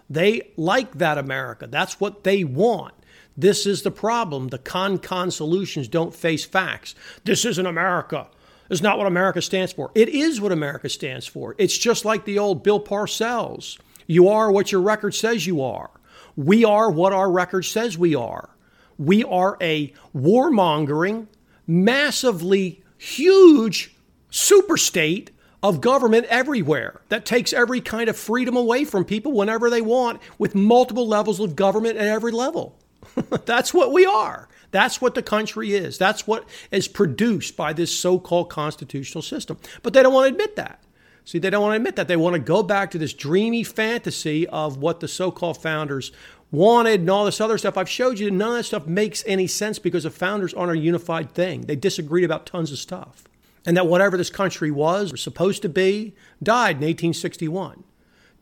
They 0.10 0.52
like 0.56 1.00
that 1.00 1.18
America. 1.18 1.66
That's 1.68 2.00
what 2.00 2.24
they 2.24 2.44
want. 2.44 2.94
This 3.36 3.66
is 3.66 3.82
the 3.82 3.92
problem. 3.92 4.50
The 4.50 4.60
con 4.60 5.00
con 5.00 5.32
solutions 5.32 5.88
don't 5.88 6.14
face 6.14 6.46
facts. 6.46 6.94
This 7.24 7.46
isn't 7.46 7.66
America. 7.66 8.28
It's 8.70 8.82
not 8.82 8.98
what 8.98 9.08
America 9.08 9.42
stands 9.42 9.74
for. 9.74 9.92
It 9.94 10.10
is 10.10 10.40
what 10.40 10.52
America 10.52 10.90
stands 10.90 11.28
for. 11.28 11.56
It's 11.58 11.78
just 11.78 12.06
like 12.06 12.26
the 12.26 12.40
old 12.40 12.64
Bill 12.64 12.80
Parcells. 12.80 13.78
You 14.08 14.30
are 14.30 14.52
what 14.52 14.72
your 14.72 14.82
record 14.82 15.16
says 15.16 15.48
you 15.48 15.62
are. 15.62 15.90
We 16.36 16.66
are 16.66 16.92
what 16.92 17.14
our 17.14 17.32
record 17.32 17.64
says 17.64 17.98
we 17.98 18.16
are. 18.16 18.50
We 18.98 19.24
are 19.24 19.58
a 19.62 19.94
warmongering, 20.16 21.28
massively 21.68 22.84
huge 22.98 23.96
super 24.30 24.78
state 24.78 25.32
of 25.64 25.82
government 25.82 26.26
everywhere 26.28 27.02
that 27.10 27.26
takes 27.26 27.52
every 27.52 27.82
kind 27.82 28.10
of 28.10 28.16
freedom 28.18 28.56
away 28.56 28.86
from 28.86 29.04
people 29.04 29.32
whenever 29.32 29.70
they 29.70 29.82
want 29.82 30.22
with 30.38 30.54
multiple 30.54 31.08
levels 31.08 31.40
of 31.40 31.56
government 31.56 31.98
at 31.98 32.08
every 32.08 32.32
level. 32.32 32.78
That's 33.46 33.74
what 33.74 33.92
we 33.92 34.06
are. 34.06 34.48
That's 34.72 35.02
what 35.02 35.16
the 35.16 35.24
country 35.24 35.74
is. 35.74 35.98
That's 35.98 36.28
what 36.28 36.48
is 36.70 36.88
produced 36.88 37.56
by 37.56 37.74
this 37.74 37.98
so 37.98 38.20
called 38.20 38.50
constitutional 38.50 39.22
system. 39.22 39.58
But 39.82 39.94
they 39.94 40.04
don't 40.04 40.14
want 40.14 40.28
to 40.28 40.34
admit 40.34 40.56
that. 40.58 40.82
See, 41.26 41.40
they 41.40 41.50
don't 41.50 41.64
want 41.64 41.72
to 41.72 41.78
admit 41.78 41.96
that. 41.96 42.08
They 42.08 42.16
want 42.16 42.36
to 42.36 42.40
go 42.40 42.62
back 42.62 42.92
to 42.92 43.00
this 43.00 43.14
dreamy 43.14 43.64
fantasy 43.64 44.48
of 44.48 44.78
what 44.78 45.00
the 45.00 45.08
so 45.08 45.32
called 45.32 45.60
founders 45.60 46.12
wanted 46.52 47.00
and 47.00 47.10
all 47.10 47.26
this 47.26 47.42
other 47.42 47.58
stuff. 47.58 47.78
I've 47.78 47.90
showed 47.90 48.20
you 48.20 48.26
that 48.26 48.36
none 48.36 48.52
of 48.52 48.58
that 48.58 48.64
stuff 48.64 48.86
makes 48.86 49.24
any 49.26 49.48
sense 49.48 49.80
because 49.80 50.04
the 50.04 50.12
founders 50.12 50.54
aren't 50.54 50.78
a 50.78 50.82
unified 50.82 51.32
thing. 51.32 51.62
They 51.62 51.76
disagreed 51.76 52.24
about 52.24 52.46
tons 52.46 52.72
of 52.72 52.78
stuff. 52.78 53.24
And 53.66 53.76
that 53.76 53.88
whatever 53.88 54.18
this 54.18 54.30
country 54.30 54.70
was, 54.70 55.12
or 55.12 55.18
supposed 55.18 55.64
to 55.64 55.70
be, 55.70 56.14
died 56.44 56.78
in 56.78 56.84
1861. 56.84 57.84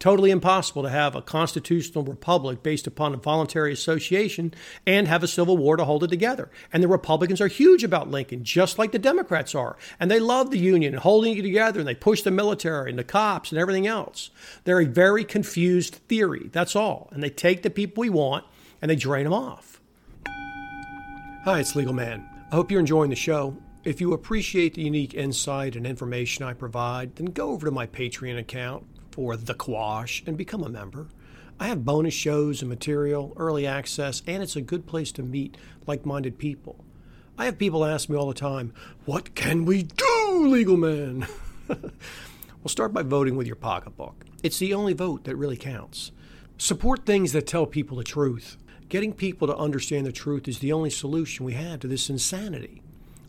Totally 0.04 0.32
impossible 0.32 0.84
to 0.84 0.90
have 0.90 1.16
a 1.16 1.22
constitutional 1.22 2.04
republic 2.04 2.62
based 2.62 2.88
upon 2.88 3.14
a 3.14 3.18
voluntary 3.18 3.72
association 3.72 4.54
and 4.86 5.08
have 5.08 5.24
a 5.24 5.30
civil 5.30 5.56
war 5.56 5.78
to 5.78 5.86
hold 5.86 6.04
it 6.04 6.10
together. 6.10 6.52
And 6.74 6.84
the 6.84 6.90
Republicans 6.90 7.40
are 7.40 7.48
huge 7.48 7.86
about 7.86 8.12
Lincoln, 8.12 8.44
just 8.44 8.78
like 8.78 8.92
the 8.92 9.00
Democrats 9.00 9.56
are. 9.56 9.78
And 10.02 10.12
they 10.12 10.20
love 10.20 10.52
the 10.52 10.60
Union 10.60 10.94
and 10.94 11.02
holding 11.02 11.38
it 11.38 11.44
together, 11.44 11.80
and 11.80 11.88
they 11.88 11.96
push 11.96 12.22
the 12.22 12.32
military 12.32 12.90
and 12.90 13.00
the 13.00 13.06
cops 13.06 13.54
and 13.54 13.58
everything 13.58 13.88
else. 13.88 14.30
They're 14.66 14.82
a 14.82 14.86
very 14.86 15.24
confused 15.24 16.02
theory. 16.10 16.50
That's 16.52 16.76
all. 16.76 17.08
And 17.14 17.24
they 17.24 17.30
take 17.30 17.64
the 17.64 17.70
people 17.70 18.02
we 18.02 18.10
want 18.10 18.44
and 18.82 18.92
they 18.92 18.98
drain 18.98 19.24
them 19.24 19.32
off. 19.32 19.80
Hi, 21.46 21.62
it's 21.62 21.78
Legal 21.78 21.94
Man. 21.94 22.30
I 22.52 22.56
hope 22.56 22.72
you're 22.72 22.82
enjoying 22.82 23.10
the 23.10 23.16
show. 23.16 23.56
If 23.86 24.02
you 24.02 24.12
appreciate 24.12 24.74
the 24.74 24.84
unique 24.84 25.14
insight 25.14 25.78
and 25.78 25.88
information 25.88 26.44
I 26.44 26.52
provide, 26.52 27.16
then 27.16 27.28
go 27.28 27.52
over 27.52 27.68
to 27.68 27.72
my 27.72 27.88
Patreon 27.88 28.38
account 28.38 28.86
for 29.14 29.38
The 29.38 29.54
Quash 29.54 30.24
and 30.26 30.36
become 30.36 30.64
a 30.64 30.70
member. 30.70 31.06
I 31.60 31.68
have 31.68 31.86
bonus 31.86 32.16
shows 32.16 32.64
and 32.64 32.70
material, 32.70 33.32
early 33.38 33.68
access, 33.68 34.24
and 34.26 34.42
it's 34.42 34.56
a 34.56 34.62
good 34.62 34.88
place 34.88 35.12
to 35.12 35.22
meet 35.22 35.56
like 35.86 36.04
minded 36.04 36.40
people. 36.40 36.84
I 37.38 37.46
have 37.46 37.60
people 37.60 37.86
ask 37.86 38.10
me 38.10 38.18
all 38.18 38.28
the 38.28 38.34
time, 38.34 38.74
What 39.06 39.36
can 39.36 39.66
we 39.66 39.84
do, 39.84 40.48
legal 40.48 40.78
man? 40.78 41.28
well, 41.68 41.92
start 42.66 42.92
by 42.92 43.04
voting 43.04 43.36
with 43.36 43.46
your 43.46 43.56
pocketbook. 43.56 44.26
It's 44.42 44.58
the 44.58 44.74
only 44.74 44.94
vote 44.94 45.26
that 45.26 45.36
really 45.36 45.58
counts. 45.58 46.12
Support 46.58 47.06
things 47.06 47.34
that 47.34 47.46
tell 47.46 47.68
people 47.68 47.98
the 47.98 48.04
truth. 48.04 48.58
Getting 48.90 49.14
people 49.14 49.48
to 49.48 49.56
understand 49.56 50.08
the 50.08 50.12
truth 50.12 50.48
is 50.48 50.58
the 50.58 50.74
only 50.74 50.90
solution 50.90 51.46
we 51.46 51.54
have 51.54 51.82
to 51.82 51.88
this 51.88 52.10
insanity. 52.10 52.82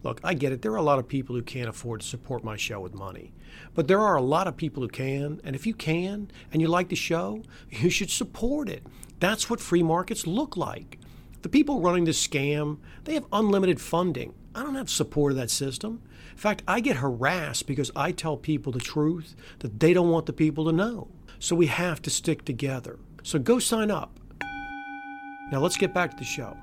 Look, 0.02 0.18
I 0.24 0.32
get 0.32 0.52
it. 0.52 0.62
There 0.62 0.72
are 0.72 0.76
a 0.76 0.82
lot 0.82 0.98
of 0.98 1.09
people 1.09 1.37
who 1.37 1.42
can't 1.42 1.68
afford 1.68 2.00
to 2.00 2.06
support 2.06 2.42
my 2.42 2.56
show 2.56 2.80
with 2.80 2.94
money. 2.94 3.32
But 3.74 3.88
there 3.88 4.00
are 4.00 4.16
a 4.16 4.22
lot 4.22 4.46
of 4.46 4.56
people 4.56 4.82
who 4.82 4.88
can. 4.88 5.40
And 5.44 5.56
if 5.56 5.66
you 5.66 5.74
can 5.74 6.30
and 6.52 6.62
you 6.62 6.68
like 6.68 6.88
the 6.88 6.96
show, 6.96 7.42
you 7.70 7.90
should 7.90 8.10
support 8.10 8.68
it. 8.68 8.84
That's 9.20 9.48
what 9.48 9.60
free 9.60 9.82
markets 9.82 10.26
look 10.26 10.56
like. 10.56 10.98
The 11.42 11.48
people 11.48 11.80
running 11.80 12.04
this 12.04 12.26
scam, 12.26 12.78
they 13.04 13.14
have 13.14 13.26
unlimited 13.32 13.80
funding. 13.80 14.34
I 14.54 14.62
don't 14.62 14.76
have 14.76 14.88
support 14.88 15.32
of 15.32 15.38
that 15.38 15.50
system. 15.50 16.00
In 16.30 16.38
fact, 16.38 16.62
I 16.66 16.80
get 16.80 16.96
harassed 16.96 17.66
because 17.66 17.90
I 17.94 18.12
tell 18.12 18.36
people 18.36 18.72
the 18.72 18.80
truth 18.80 19.36
that 19.58 19.78
they 19.80 19.92
don't 19.92 20.10
want 20.10 20.26
the 20.26 20.32
people 20.32 20.64
to 20.64 20.72
know. 20.72 21.08
So 21.38 21.54
we 21.54 21.66
have 21.66 22.00
to 22.02 22.10
stick 22.10 22.44
together. 22.44 22.98
So 23.22 23.38
go 23.38 23.58
sign 23.58 23.90
up. 23.90 24.18
Now 25.50 25.60
let's 25.60 25.76
get 25.76 25.92
back 25.92 26.12
to 26.12 26.16
the 26.16 26.24
show. 26.24 26.56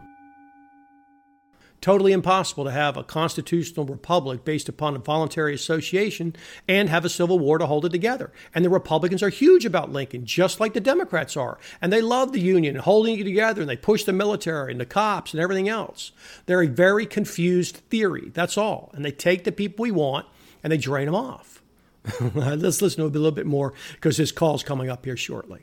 Totally 1.81 2.11
impossible 2.11 2.63
to 2.65 2.71
have 2.71 2.95
a 2.95 3.03
constitutional 3.03 3.87
republic 3.87 4.45
based 4.45 4.69
upon 4.69 4.95
a 4.95 4.99
voluntary 4.99 5.55
association 5.55 6.35
and 6.67 6.89
have 6.89 7.03
a 7.05 7.09
civil 7.09 7.39
war 7.39 7.57
to 7.57 7.65
hold 7.65 7.85
it 7.85 7.91
together. 7.91 8.31
And 8.53 8.63
the 8.63 8.69
Republicans 8.69 9.23
are 9.23 9.29
huge 9.29 9.65
about 9.65 9.91
Lincoln, 9.91 10.23
just 10.23 10.59
like 10.59 10.73
the 10.73 10.79
Democrats 10.79 11.35
are. 11.35 11.57
And 11.81 11.91
they 11.91 12.01
love 12.01 12.33
the 12.33 12.39
Union 12.39 12.75
holding 12.75 13.17
it 13.17 13.23
together, 13.23 13.61
and 13.61 13.69
they 13.69 13.77
push 13.77 14.03
the 14.03 14.13
military 14.13 14.71
and 14.71 14.79
the 14.79 14.85
cops 14.85 15.33
and 15.33 15.41
everything 15.41 15.69
else. 15.69 16.11
They're 16.45 16.61
a 16.61 16.67
very 16.67 17.07
confused 17.07 17.77
theory. 17.89 18.29
That's 18.31 18.59
all. 18.59 18.91
And 18.93 19.03
they 19.03 19.11
take 19.11 19.43
the 19.43 19.51
people 19.51 19.81
we 19.81 19.89
want 19.89 20.27
and 20.63 20.71
they 20.71 20.77
drain 20.77 21.07
them 21.07 21.15
off. 21.15 21.63
Let's 22.35 22.81
listen 22.83 22.99
to 22.99 23.05
a 23.05 23.07
little 23.07 23.31
bit 23.31 23.47
more 23.47 23.73
because 23.93 24.17
his 24.17 24.31
call's 24.31 24.61
coming 24.61 24.89
up 24.89 25.03
here 25.05 25.17
shortly. 25.17 25.61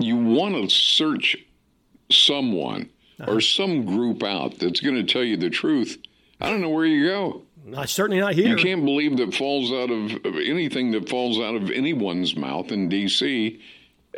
You 0.00 0.16
want 0.16 0.54
to 0.56 0.74
search 0.74 1.36
someone 2.10 2.90
uh-huh. 3.20 3.32
or 3.32 3.40
some 3.40 3.84
group 3.84 4.22
out 4.22 4.58
that's 4.58 4.80
going 4.80 4.96
to 4.96 5.04
tell 5.04 5.24
you 5.24 5.36
the 5.36 5.50
truth, 5.50 5.98
I 6.40 6.50
don't 6.50 6.60
know 6.60 6.70
where 6.70 6.86
you 6.86 7.06
go. 7.06 7.42
Not, 7.64 7.88
certainly 7.90 8.20
not 8.20 8.34
here. 8.34 8.48
You 8.48 8.56
can't 8.56 8.84
believe 8.84 9.18
that 9.18 9.34
falls 9.34 9.70
out 9.70 9.90
of, 9.90 10.34
anything 10.36 10.92
that 10.92 11.08
falls 11.08 11.38
out 11.38 11.54
of 11.54 11.70
anyone's 11.70 12.34
mouth 12.34 12.72
in 12.72 12.88
D.C., 12.88 13.60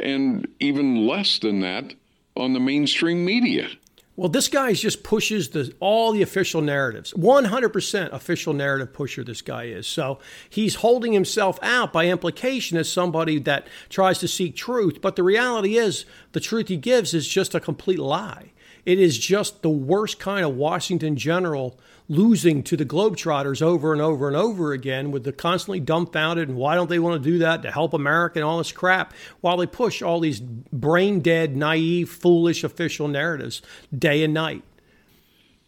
and 0.00 0.48
even 0.58 1.06
less 1.06 1.38
than 1.38 1.60
that 1.60 1.94
on 2.36 2.54
the 2.54 2.60
mainstream 2.60 3.24
media. 3.24 3.68
Well, 4.14 4.28
this 4.28 4.48
guy 4.48 4.72
just 4.74 5.02
pushes 5.02 5.50
the, 5.50 5.74
all 5.80 6.12
the 6.12 6.22
official 6.22 6.60
narratives. 6.60 7.12
100% 7.14 8.12
official 8.12 8.52
narrative 8.52 8.92
pusher, 8.92 9.24
this 9.24 9.40
guy 9.40 9.64
is. 9.64 9.86
So 9.86 10.18
he's 10.50 10.76
holding 10.76 11.12
himself 11.12 11.58
out 11.62 11.92
by 11.92 12.06
implication 12.06 12.76
as 12.76 12.92
somebody 12.92 13.38
that 13.40 13.66
tries 13.88 14.18
to 14.18 14.28
seek 14.28 14.54
truth. 14.54 15.00
But 15.00 15.16
the 15.16 15.22
reality 15.22 15.76
is, 15.76 16.04
the 16.32 16.40
truth 16.40 16.68
he 16.68 16.76
gives 16.76 17.14
is 17.14 17.26
just 17.26 17.54
a 17.54 17.60
complete 17.60 17.98
lie. 17.98 18.51
It 18.84 18.98
is 18.98 19.16
just 19.16 19.62
the 19.62 19.70
worst 19.70 20.18
kind 20.18 20.44
of 20.44 20.56
Washington 20.56 21.16
general 21.16 21.78
losing 22.08 22.62
to 22.64 22.76
the 22.76 22.84
Globetrotters 22.84 23.62
over 23.62 23.92
and 23.92 24.02
over 24.02 24.26
and 24.26 24.36
over 24.36 24.72
again 24.72 25.12
with 25.12 25.24
the 25.24 25.32
constantly 25.32 25.80
dumbfounded 25.80 26.48
and 26.48 26.58
why 26.58 26.74
don't 26.74 26.90
they 26.90 26.98
want 26.98 27.22
to 27.22 27.30
do 27.30 27.38
that 27.38 27.62
to 27.62 27.70
help 27.70 27.94
America 27.94 28.38
and 28.38 28.44
all 28.44 28.58
this 28.58 28.72
crap 28.72 29.14
while 29.40 29.56
they 29.56 29.66
push 29.66 30.02
all 30.02 30.20
these 30.20 30.40
brain 30.40 31.20
dead, 31.20 31.56
naive, 31.56 32.10
foolish 32.10 32.64
official 32.64 33.06
narratives 33.08 33.62
day 33.96 34.24
and 34.24 34.34
night. 34.34 34.62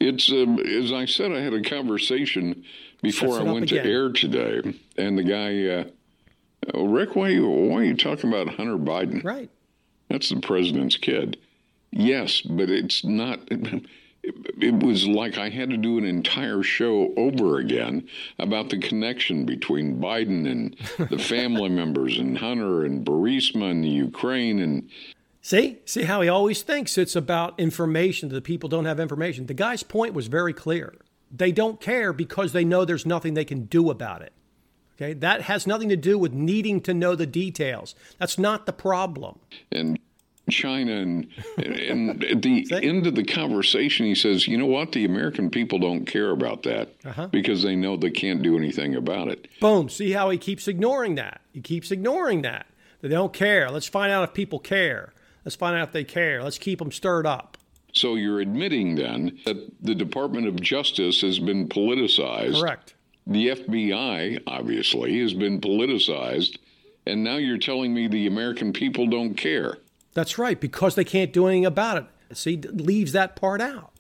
It's, 0.01 0.31
um, 0.31 0.59
as 0.59 0.93
I 0.93 1.07
said, 1.07 1.33
I 1.33 1.41
had 1.41 1.55
a 1.55 1.63
conversation 1.63 2.65
before 3.01 3.39
I 3.39 3.43
went 3.43 3.69
to 3.69 3.81
air 3.81 4.11
today, 4.11 4.77
and 4.99 5.17
the 5.17 5.23
guy, 5.23 5.67
uh, 5.67 5.85
oh, 6.75 6.89
Rick, 6.89 7.15
why 7.15 7.29
are, 7.29 7.31
you, 7.31 7.49
why 7.49 7.77
are 7.77 7.85
you 7.85 7.97
talking 7.97 8.29
about 8.29 8.55
Hunter 8.55 8.77
Biden? 8.77 9.23
Right. 9.23 9.51
That's 10.09 10.31
the 10.31 10.41
president's 10.41 10.97
kid. 10.97 11.39
Yes, 11.95 12.41
but 12.41 12.71
it's 12.71 13.05
not. 13.05 13.41
It 14.27 14.83
was 14.83 15.07
like 15.07 15.37
I 15.37 15.51
had 15.51 15.69
to 15.69 15.77
do 15.77 15.99
an 15.99 16.07
entire 16.07 16.63
show 16.63 17.13
over 17.15 17.59
again 17.59 18.09
about 18.39 18.71
the 18.71 18.79
connection 18.79 19.45
between 19.45 20.01
Biden 20.01 20.51
and 20.51 20.75
the 21.11 21.19
family 21.19 21.69
members 21.69 22.17
and 22.17 22.39
Hunter 22.39 22.87
and 22.87 23.05
Burisma 23.05 23.71
and 23.71 23.85
the 23.85 23.91
Ukraine 23.91 24.61
and. 24.61 24.89
See, 25.43 25.81
see 25.85 26.05
how 26.05 26.23
he 26.23 26.31
always 26.31 26.63
thinks 26.63 26.97
it's 26.97 27.15
about 27.15 27.61
information 27.61 28.31
that 28.31 28.35
the 28.35 28.41
people 28.41 28.71
don't 28.71 28.87
have 28.87 28.99
information. 28.99 29.45
The 29.45 29.53
guy's 29.53 29.83
point 29.83 30.15
was 30.15 30.27
very 30.29 30.55
clear. 30.55 30.95
They 31.31 31.53
don't 31.53 31.79
care 31.79 32.15
because 32.15 32.55
they 32.55 32.65
know 32.65 32.87
there's 32.87 33.05
nothing 33.05 33.35
they 33.35 33.45
can 33.45 33.67
do 33.67 33.91
about 33.91 34.23
it. 34.23 34.33
Okay, 34.97 35.13
that 35.13 35.43
has 35.43 35.67
nothing 35.67 35.91
to 35.91 35.97
do 35.97 36.17
with 36.17 36.33
needing 36.33 36.81
to 36.83 36.95
know 36.95 37.15
the 37.15 37.27
details. 37.27 37.95
That's 38.19 38.39
not 38.39 38.65
the 38.65 38.73
problem. 38.73 39.39
And 39.71 39.99
China. 40.51 40.93
And, 40.93 41.29
and 41.59 42.25
at 42.25 42.43
the 42.43 42.67
end 42.83 43.07
of 43.07 43.15
the 43.15 43.25
conversation, 43.25 44.07
he 44.07 44.15
says, 44.15 44.47
You 44.47 44.59
know 44.59 44.67
what? 44.67 44.93
The 44.93 45.05
American 45.05 45.51
people 45.51 45.79
don't 45.79 46.05
care 46.05 46.31
about 46.31 46.63
that 46.65 46.95
uh-huh. 47.05 47.29
because 47.29 47.63
they 47.63 47.77
know 47.77 47.97
they 47.97 48.11
can't 48.11 48.43
do 48.43 48.57
anything 48.57 48.95
about 48.95 49.29
it. 49.29 49.49
Boom. 49.61 49.89
See 49.89 50.13
how 50.13 50.31
he 50.31 50.39
keeps 50.39 50.69
ignoring 50.69 51.15
that? 51.17 51.41
He 51.53 51.61
keeps 51.61 51.91
ignoring 51.91 52.43
that. 52.43 52.67
They 53.01 53.09
don't 53.09 53.33
care. 53.33 53.71
Let's 53.71 53.89
find 53.89 54.11
out 54.11 54.29
if 54.29 54.35
people 54.35 54.59
care. 54.59 55.13
Let's 55.45 55.57
find 55.57 55.77
out 55.77 55.89
if 55.89 55.93
they 55.93 56.05
care. 56.05 56.43
Let's 56.43 56.59
keep 56.59 56.79
them 56.79 56.91
stirred 56.91 57.27
up. 57.27 57.59
So 57.93 58.17
you're 58.17 58.41
admitting 58.41 58.97
then 58.97 59.39
that 59.45 59.57
the 59.83 59.95
Department 59.95 60.49
of 60.49 60.61
Justice 60.61 61.21
has 61.21 61.39
been 61.39 61.69
politicized. 61.69 62.61
Correct. 62.61 62.95
The 63.27 63.49
FBI, 63.49 64.43
obviously, 64.47 65.21
has 65.21 65.33
been 65.33 65.61
politicized. 65.61 66.59
And 67.07 67.23
now 67.23 67.37
you're 67.37 67.59
telling 67.59 67.95
me 67.95 68.09
the 68.09 68.27
American 68.27 68.73
people 68.73 69.07
don't 69.07 69.35
care. 69.35 69.79
That's 70.15 70.39
right, 70.39 70.61
because 70.61 70.95
they 70.95 71.05
can't 71.05 71.33
do 71.33 71.47
anything 71.47 71.67
about 71.67 71.99
it. 71.99 72.37
See, 72.37 72.57
leaves 72.57 73.13
that 73.13 73.37
part 73.37 73.61
out. 73.61 73.93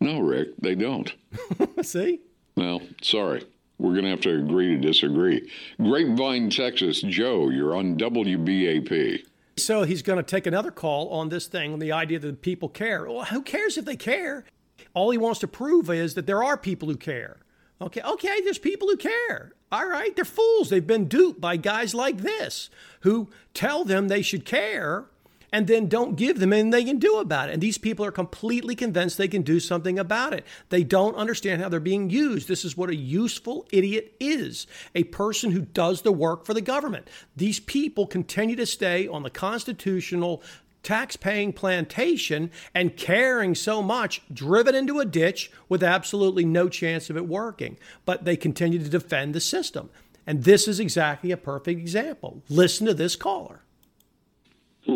No, 0.00 0.20
Rick, 0.20 0.50
they 0.58 0.74
don't. 0.74 1.14
See? 1.82 2.20
Well, 2.56 2.82
sorry. 3.02 3.46
We're 3.78 3.92
going 3.92 4.04
to 4.04 4.10
have 4.10 4.20
to 4.22 4.36
agree 4.38 4.76
to 4.76 4.76
disagree. 4.76 5.50
Grapevine, 5.80 6.50
Texas. 6.50 7.00
Joe, 7.00 7.48
you're 7.48 7.74
on 7.74 7.96
WBAP. 7.96 9.24
So 9.56 9.84
he's 9.84 10.02
going 10.02 10.18
to 10.18 10.22
take 10.22 10.46
another 10.46 10.70
call 10.70 11.08
on 11.08 11.30
this 11.30 11.46
thing, 11.46 11.72
on 11.72 11.78
the 11.78 11.92
idea 11.92 12.18
that 12.18 12.42
people 12.42 12.68
care. 12.68 13.06
Well, 13.06 13.24
who 13.24 13.42
cares 13.42 13.78
if 13.78 13.86
they 13.86 13.96
care? 13.96 14.44
All 14.92 15.10
he 15.10 15.18
wants 15.18 15.40
to 15.40 15.48
prove 15.48 15.88
is 15.88 16.14
that 16.14 16.26
there 16.26 16.42
are 16.42 16.56
people 16.56 16.88
who 16.88 16.96
care. 16.96 17.38
Okay, 17.80 18.02
okay, 18.02 18.40
there's 18.42 18.58
people 18.58 18.88
who 18.88 18.96
care. 18.96 19.52
All 19.72 19.88
right, 19.88 20.14
they're 20.14 20.24
fools. 20.26 20.68
They've 20.68 20.86
been 20.86 21.08
duped 21.08 21.40
by 21.40 21.56
guys 21.56 21.94
like 21.94 22.18
this 22.18 22.68
who 23.00 23.30
tell 23.54 23.84
them 23.84 24.08
they 24.08 24.20
should 24.20 24.44
care 24.44 25.06
and 25.52 25.66
then 25.66 25.88
don't 25.88 26.16
give 26.16 26.38
them 26.38 26.52
anything 26.52 26.70
they 26.70 26.84
can 26.84 26.98
do 26.98 27.18
about 27.18 27.48
it. 27.48 27.52
And 27.52 27.62
these 27.62 27.78
people 27.78 28.04
are 28.04 28.12
completely 28.12 28.74
convinced 28.74 29.18
they 29.18 29.28
can 29.28 29.42
do 29.42 29.60
something 29.60 29.98
about 29.98 30.32
it. 30.32 30.44
They 30.68 30.84
don't 30.84 31.16
understand 31.16 31.62
how 31.62 31.68
they're 31.68 31.80
being 31.80 32.10
used. 32.10 32.48
This 32.48 32.64
is 32.64 32.76
what 32.76 32.90
a 32.90 32.96
useful 32.96 33.66
idiot 33.72 34.14
is 34.20 34.66
a 34.94 35.04
person 35.04 35.52
who 35.52 35.62
does 35.62 36.02
the 36.02 36.12
work 36.12 36.44
for 36.44 36.54
the 36.54 36.60
government. 36.60 37.08
These 37.36 37.60
people 37.60 38.06
continue 38.06 38.56
to 38.56 38.66
stay 38.66 39.06
on 39.08 39.22
the 39.22 39.30
constitutional 39.30 40.42
tax 40.82 41.16
paying 41.16 41.52
plantation 41.52 42.50
and 42.74 42.96
caring 42.96 43.54
so 43.54 43.82
much, 43.82 44.22
driven 44.32 44.74
into 44.74 44.98
a 44.98 45.04
ditch 45.04 45.50
with 45.68 45.82
absolutely 45.82 46.44
no 46.44 46.68
chance 46.68 47.10
of 47.10 47.16
it 47.16 47.26
working. 47.26 47.76
But 48.04 48.24
they 48.24 48.36
continue 48.36 48.78
to 48.78 48.88
defend 48.88 49.34
the 49.34 49.40
system. 49.40 49.90
And 50.26 50.44
this 50.44 50.68
is 50.68 50.80
exactly 50.80 51.32
a 51.32 51.36
perfect 51.36 51.80
example. 51.80 52.42
Listen 52.48 52.86
to 52.86 52.94
this 52.94 53.16
caller. 53.16 53.62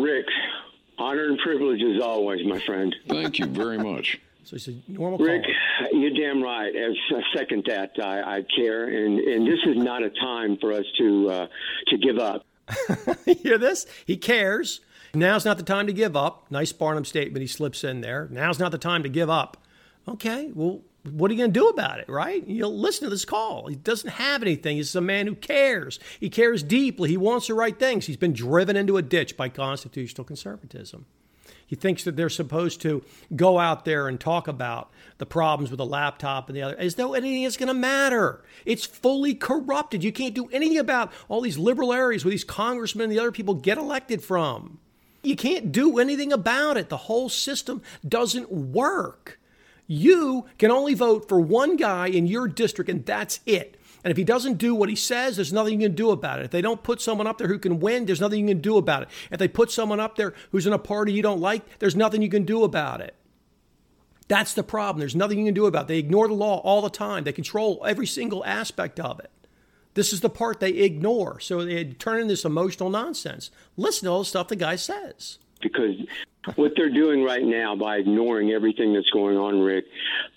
Rick, 0.01 0.25
honor 0.97 1.25
and 1.27 1.37
privilege 1.39 1.81
as 1.81 2.01
always, 2.01 2.45
my 2.45 2.59
friend. 2.59 2.95
Thank 3.07 3.39
you 3.39 3.45
very 3.45 3.77
much. 3.77 4.19
So 4.45 4.55
he's 4.57 4.67
a 4.67 4.75
normal 4.87 5.17
Rick, 5.17 5.41
caller. 5.41 5.89
you're 5.93 6.11
damn 6.13 6.43
right. 6.43 6.67
As 6.75 6.93
I 7.09 7.21
second 7.35 7.65
that, 7.65 7.93
I, 7.99 8.21
I 8.37 8.45
care, 8.55 8.83
and, 8.83 9.17
and 9.19 9.47
this 9.47 9.57
is 9.65 9.75
not 9.75 10.03
a 10.03 10.11
time 10.11 10.57
for 10.61 10.71
us 10.71 10.85
to 10.99 11.29
uh, 11.31 11.47
to 11.87 11.97
give 11.97 12.19
up. 12.19 12.45
you 13.25 13.33
hear 13.33 13.57
this? 13.57 13.87
He 14.05 14.17
cares. 14.17 14.81
Now's 15.15 15.45
not 15.45 15.57
the 15.57 15.63
time 15.63 15.87
to 15.87 15.93
give 15.93 16.15
up. 16.15 16.45
Nice 16.51 16.71
Barnum 16.73 17.05
statement 17.05 17.41
he 17.41 17.47
slips 17.47 17.83
in 17.83 18.01
there. 18.01 18.27
Now's 18.29 18.59
not 18.59 18.71
the 18.71 18.77
time 18.77 19.01
to 19.01 19.09
give 19.09 19.31
up. 19.31 19.57
Okay, 20.07 20.51
well, 20.53 20.81
what 21.11 21.29
are 21.29 21.33
you 21.33 21.39
going 21.39 21.53
to 21.53 21.59
do 21.59 21.67
about 21.67 21.99
it, 21.99 22.09
right? 22.09 22.45
You'll 22.47 22.77
listen 22.77 23.05
to 23.05 23.09
this 23.09 23.25
call. 23.25 23.67
He 23.67 23.75
doesn't 23.75 24.11
have 24.11 24.41
anything. 24.41 24.77
He's 24.77 24.95
a 24.95 25.01
man 25.01 25.27
who 25.27 25.35
cares. 25.35 25.99
He 26.19 26.29
cares 26.29 26.63
deeply. 26.63 27.09
He 27.09 27.17
wants 27.17 27.47
the 27.47 27.53
right 27.53 27.77
things. 27.77 28.05
He's 28.05 28.17
been 28.17 28.33
driven 28.33 28.75
into 28.75 28.97
a 28.97 29.01
ditch 29.01 29.37
by 29.37 29.49
constitutional 29.49 30.25
conservatism. 30.25 31.05
He 31.67 31.75
thinks 31.75 32.03
that 32.03 32.15
they're 32.15 32.29
supposed 32.29 32.81
to 32.81 33.03
go 33.35 33.57
out 33.57 33.85
there 33.85 34.07
and 34.07 34.19
talk 34.19 34.47
about 34.47 34.91
the 35.17 35.25
problems 35.25 35.71
with 35.71 35.79
the 35.79 35.85
laptop 35.85 36.47
and 36.47 36.55
the 36.55 36.61
other, 36.61 36.77
as 36.77 36.95
though 36.95 37.13
anything 37.13 37.43
is 37.43 37.57
going 37.57 37.67
to 37.67 37.73
matter. 37.73 38.43
It's 38.65 38.85
fully 38.85 39.33
corrupted. 39.33 40.03
You 40.03 40.11
can't 40.11 40.35
do 40.35 40.47
anything 40.51 40.77
about 40.77 41.11
all 41.27 41.41
these 41.41 41.57
liberal 41.57 41.91
areas 41.91 42.23
where 42.23 42.31
these 42.31 42.43
congressmen 42.43 43.05
and 43.05 43.11
the 43.11 43.19
other 43.19 43.31
people 43.31 43.55
get 43.55 43.77
elected 43.77 44.23
from. 44.23 44.79
You 45.23 45.35
can't 45.35 45.71
do 45.71 45.97
anything 45.97 46.31
about 46.31 46.77
it. 46.77 46.89
The 46.89 46.97
whole 46.97 47.29
system 47.29 47.81
doesn't 48.07 48.51
work. 48.51 49.39
You 49.87 50.45
can 50.57 50.71
only 50.71 50.93
vote 50.93 51.27
for 51.27 51.39
one 51.39 51.75
guy 51.75 52.07
in 52.07 52.27
your 52.27 52.47
district, 52.47 52.89
and 52.89 53.05
that's 53.05 53.39
it. 53.45 53.79
And 54.03 54.11
if 54.11 54.17
he 54.17 54.23
doesn't 54.23 54.59
do 54.59 54.75
what 54.75 54.89
he 54.89 54.95
says, 54.95 55.35
there's 55.35 55.51
nothing 55.51 55.81
you 55.81 55.87
can 55.87 55.95
do 55.95 56.11
about 56.11 56.39
it. 56.39 56.45
If 56.45 56.51
they 56.51 56.61
don't 56.61 56.83
put 56.83 57.01
someone 57.01 57.25
up 57.25 57.39
there 57.39 57.47
who 57.47 57.57
can 57.57 57.79
win, 57.79 58.05
there's 58.05 58.21
nothing 58.21 58.47
you 58.47 58.53
can 58.53 58.61
do 58.61 58.77
about 58.77 59.03
it. 59.03 59.09
If 59.31 59.39
they 59.39 59.47
put 59.47 59.71
someone 59.71 59.99
up 59.99 60.15
there 60.15 60.33
who's 60.51 60.67
in 60.67 60.73
a 60.73 60.79
party 60.79 61.11
you 61.11 61.23
don't 61.23 61.39
like, 61.39 61.79
there's 61.79 61.95
nothing 61.95 62.21
you 62.21 62.29
can 62.29 62.45
do 62.45 62.63
about 62.63 63.01
it. 63.01 63.15
That's 64.27 64.53
the 64.53 64.63
problem. 64.63 64.99
There's 64.99 65.15
nothing 65.15 65.39
you 65.39 65.45
can 65.45 65.53
do 65.53 65.65
about 65.65 65.83
it. 65.83 65.87
They 65.87 65.99
ignore 65.99 66.27
the 66.27 66.33
law 66.33 66.59
all 66.59 66.81
the 66.81 66.89
time. 66.89 67.23
They 67.23 67.31
control 67.31 67.83
every 67.85 68.07
single 68.07 68.45
aspect 68.45 68.99
of 68.99 69.19
it. 69.19 69.31
This 69.95 70.13
is 70.13 70.21
the 70.21 70.29
part 70.29 70.59
they 70.59 70.71
ignore. 70.71 71.39
So 71.39 71.63
they 71.63 71.83
turn 71.85 72.17
into 72.17 72.33
this 72.33 72.45
emotional 72.45 72.89
nonsense. 72.89 73.49
Listen 73.77 74.05
to 74.05 74.11
all 74.11 74.19
the 74.19 74.25
stuff 74.25 74.49
the 74.49 74.55
guy 74.55 74.75
says. 74.75 75.39
Because 75.61 75.95
what 76.55 76.73
they're 76.75 76.91
doing 76.91 77.23
right 77.23 77.43
now 77.43 77.75
by 77.75 77.97
ignoring 77.97 78.51
everything 78.51 78.93
that's 78.93 79.09
going 79.09 79.37
on, 79.37 79.61
Rick, 79.61 79.85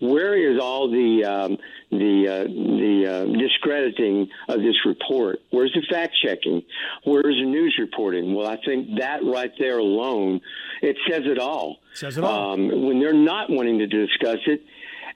where 0.01 0.35
is 0.35 0.59
all 0.61 0.91
the 0.91 1.25
um, 1.25 1.59
the 1.91 2.29
uh, 2.29 2.45
the 2.45 3.07
uh, 3.07 3.39
discrediting 3.39 4.29
of 4.49 4.61
this 4.61 4.77
report? 4.87 5.41
Where's 5.51 5.73
the 5.75 5.83
fact 5.91 6.17
checking? 6.23 6.63
Where's 7.05 7.37
the 7.37 7.45
news 7.45 7.77
reporting? 7.79 8.35
Well, 8.35 8.47
I 8.47 8.57
think 8.65 8.99
that 8.99 9.23
right 9.25 9.53
there 9.59 9.79
alone, 9.79 10.41
it 10.81 10.97
says 11.09 11.23
it 11.27 11.39
all. 11.39 11.79
Says 11.93 12.17
it 12.17 12.25
all. 12.25 12.55
Um, 12.55 12.87
when 12.87 13.01
they're 13.01 13.13
not 13.13 13.51
wanting 13.51 13.79
to 13.79 13.87
discuss 13.87 14.39
it, 14.47 14.63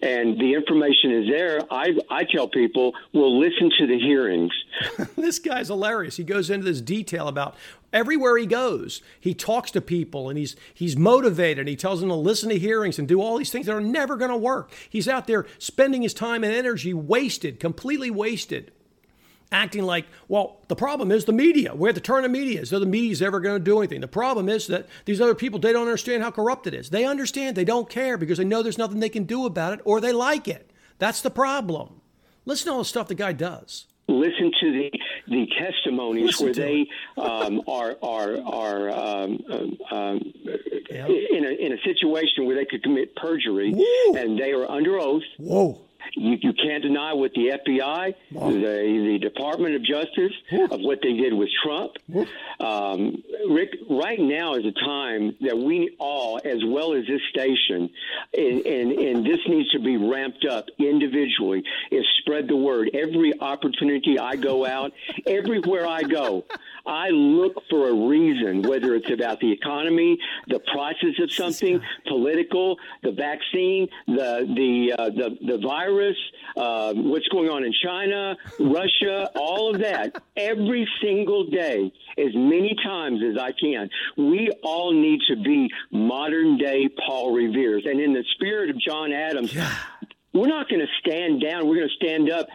and 0.02 0.38
the 0.38 0.54
information 0.54 1.12
is 1.12 1.28
there, 1.28 1.60
I, 1.70 1.96
I 2.10 2.24
tell 2.24 2.48
people, 2.48 2.92
well, 3.12 3.38
listen 3.38 3.70
to 3.78 3.86
the 3.86 3.98
hearings. 3.98 4.52
this 5.16 5.38
guy's 5.38 5.68
hilarious. 5.68 6.16
He 6.16 6.24
goes 6.24 6.50
into 6.50 6.64
this 6.64 6.80
detail 6.80 7.28
about 7.28 7.54
everywhere 7.92 8.36
he 8.36 8.46
goes. 8.46 9.00
He 9.20 9.32
talks 9.32 9.70
to 9.70 9.80
people 9.80 10.28
and 10.28 10.36
he's 10.36 10.56
he's 10.74 10.96
motivated. 10.96 11.68
He 11.68 11.76
tells 11.76 12.00
them 12.00 12.08
to 12.08 12.16
listen 12.16 12.48
to 12.48 12.58
hearings 12.58 12.98
and 12.98 13.06
do 13.06 13.20
all 13.20 13.38
these 13.38 13.50
things 13.50 13.66
that 13.66 13.76
are 13.76 13.80
never 13.80 14.16
going 14.16 14.32
to 14.32 14.36
work. 14.36 14.72
He's 14.90 15.06
out 15.06 15.28
there 15.28 15.46
spending 15.58 16.02
his 16.02 16.14
time 16.14 16.42
and 16.42 16.52
energy 16.52 16.92
wasted, 16.92 17.60
completely 17.60 18.10
wasted 18.10 18.72
acting 19.52 19.82
like, 19.84 20.06
well, 20.28 20.56
the 20.68 20.74
problem 20.76 21.12
is 21.12 21.24
the 21.24 21.32
media. 21.32 21.74
We're 21.74 21.90
at 21.90 21.94
the 21.94 22.00
turn 22.00 22.24
of 22.24 22.30
media. 22.30 22.62
Is 22.62 22.70
So 22.70 22.78
the 22.78 22.86
media's 22.86 23.22
ever 23.22 23.38
going 23.40 23.58
to 23.58 23.64
do 23.64 23.78
anything. 23.78 24.00
The 24.00 24.08
problem 24.08 24.48
is 24.48 24.66
that 24.68 24.88
these 25.04 25.20
other 25.20 25.34
people, 25.34 25.60
they 25.60 25.72
don't 25.72 25.86
understand 25.86 26.22
how 26.22 26.30
corrupt 26.30 26.66
it 26.66 26.74
is. 26.74 26.90
They 26.90 27.04
understand. 27.04 27.56
They 27.56 27.64
don't 27.64 27.88
care 27.88 28.16
because 28.16 28.38
they 28.38 28.44
know 28.44 28.62
there's 28.62 28.78
nothing 28.78 29.00
they 29.00 29.08
can 29.08 29.24
do 29.24 29.46
about 29.46 29.74
it 29.74 29.80
or 29.84 30.00
they 30.00 30.12
like 30.12 30.48
it. 30.48 30.70
That's 30.98 31.20
the 31.20 31.30
problem. 31.30 32.00
Listen 32.44 32.66
to 32.66 32.72
all 32.72 32.78
the 32.78 32.84
stuff 32.84 33.08
the 33.08 33.14
guy 33.14 33.32
does. 33.32 33.86
Listen 34.08 34.50
to 34.60 34.72
the 34.72 34.90
the 35.28 35.46
testimonies 35.58 36.40
Listen 36.40 36.46
where 36.46 36.54
they 36.54 36.86
um, 37.16 37.62
are 37.68 37.96
are 38.02 38.36
are 38.44 38.90
um, 38.90 39.38
um, 39.90 40.32
Yeah. 40.90 41.06
in 41.06 41.44
a 41.46 41.50
in 41.50 41.72
a 41.72 41.78
situation 41.84 42.44
where 42.46 42.56
they 42.56 42.64
could 42.64 42.82
commit 42.82 43.14
perjury 43.14 43.72
Woo. 43.72 44.16
and 44.16 44.38
they 44.38 44.50
are 44.50 44.68
under 44.68 44.98
oath. 44.98 45.22
Whoa. 45.38 45.80
You, 46.14 46.36
you 46.40 46.52
can't 46.52 46.82
deny 46.82 47.12
what 47.12 47.32
the 47.32 47.58
FBI, 47.66 48.14
the, 48.32 48.58
the 48.60 49.18
Department 49.20 49.74
of 49.74 49.84
Justice, 49.84 50.32
of 50.70 50.80
what 50.80 51.00
they 51.02 51.14
did 51.14 51.32
with 51.32 51.48
Trump. 51.64 51.92
Um, 52.60 53.22
Rick, 53.48 53.70
right 53.88 54.18
now 54.20 54.54
is 54.54 54.64
a 54.64 54.72
time 54.72 55.36
that 55.40 55.56
we 55.56 55.96
all, 55.98 56.40
as 56.44 56.58
well 56.64 56.94
as 56.94 57.06
this 57.06 57.20
station, 57.30 57.90
and, 58.36 58.66
and, 58.66 58.92
and 58.92 59.26
this 59.26 59.40
needs 59.48 59.70
to 59.70 59.80
be 59.80 59.96
ramped 59.96 60.44
up 60.44 60.66
individually, 60.78 61.62
is 61.90 62.04
spread 62.20 62.48
the 62.48 62.56
word. 62.56 62.90
Every 62.94 63.32
opportunity 63.40 64.18
I 64.18 64.36
go 64.36 64.66
out, 64.66 64.92
everywhere 65.26 65.86
I 65.86 66.02
go, 66.02 66.44
I 66.86 67.08
look 67.10 67.62
for 67.70 67.88
a 67.88 67.94
reason, 68.08 68.62
whether 68.62 68.94
it's 68.94 69.10
about 69.10 69.40
the 69.40 69.52
economy, 69.52 70.18
the 70.48 70.60
prices 70.72 71.18
of 71.20 71.32
something, 71.32 71.80
political, 72.06 72.76
the 73.02 73.12
vaccine, 73.12 73.88
the 74.06 74.52
the 74.56 74.94
uh, 74.98 75.10
the, 75.10 75.36
the 75.46 75.58
virus, 75.58 75.91
uh, 76.56 76.92
what's 76.94 77.28
going 77.28 77.48
on 77.48 77.64
in 77.64 77.72
China, 77.84 78.36
Russia, 78.58 79.30
all 79.34 79.74
of 79.74 79.80
that. 79.80 80.22
Every 80.36 80.88
single 81.02 81.46
day, 81.46 81.92
as 82.18 82.34
many 82.34 82.76
times 82.82 83.20
as 83.22 83.40
I 83.40 83.52
can, 83.52 83.88
we 84.16 84.50
all 84.62 84.92
need 84.92 85.20
to 85.28 85.36
be 85.36 85.70
modern 85.90 86.58
day 86.58 86.88
Paul 87.06 87.34
Revere's, 87.34 87.84
and 87.86 88.00
in 88.00 88.12
the 88.12 88.24
spirit 88.34 88.70
of 88.70 88.78
John 88.78 89.12
Adams. 89.12 89.54
We're 90.34 90.46
not 90.46 90.66
going 90.70 90.80
to 90.80 90.86
stand 91.06 91.42
down. 91.42 91.68
We're 91.68 91.76
going 91.76 91.90
to 91.90 92.06
stand 92.06 92.30
up. 92.30 92.48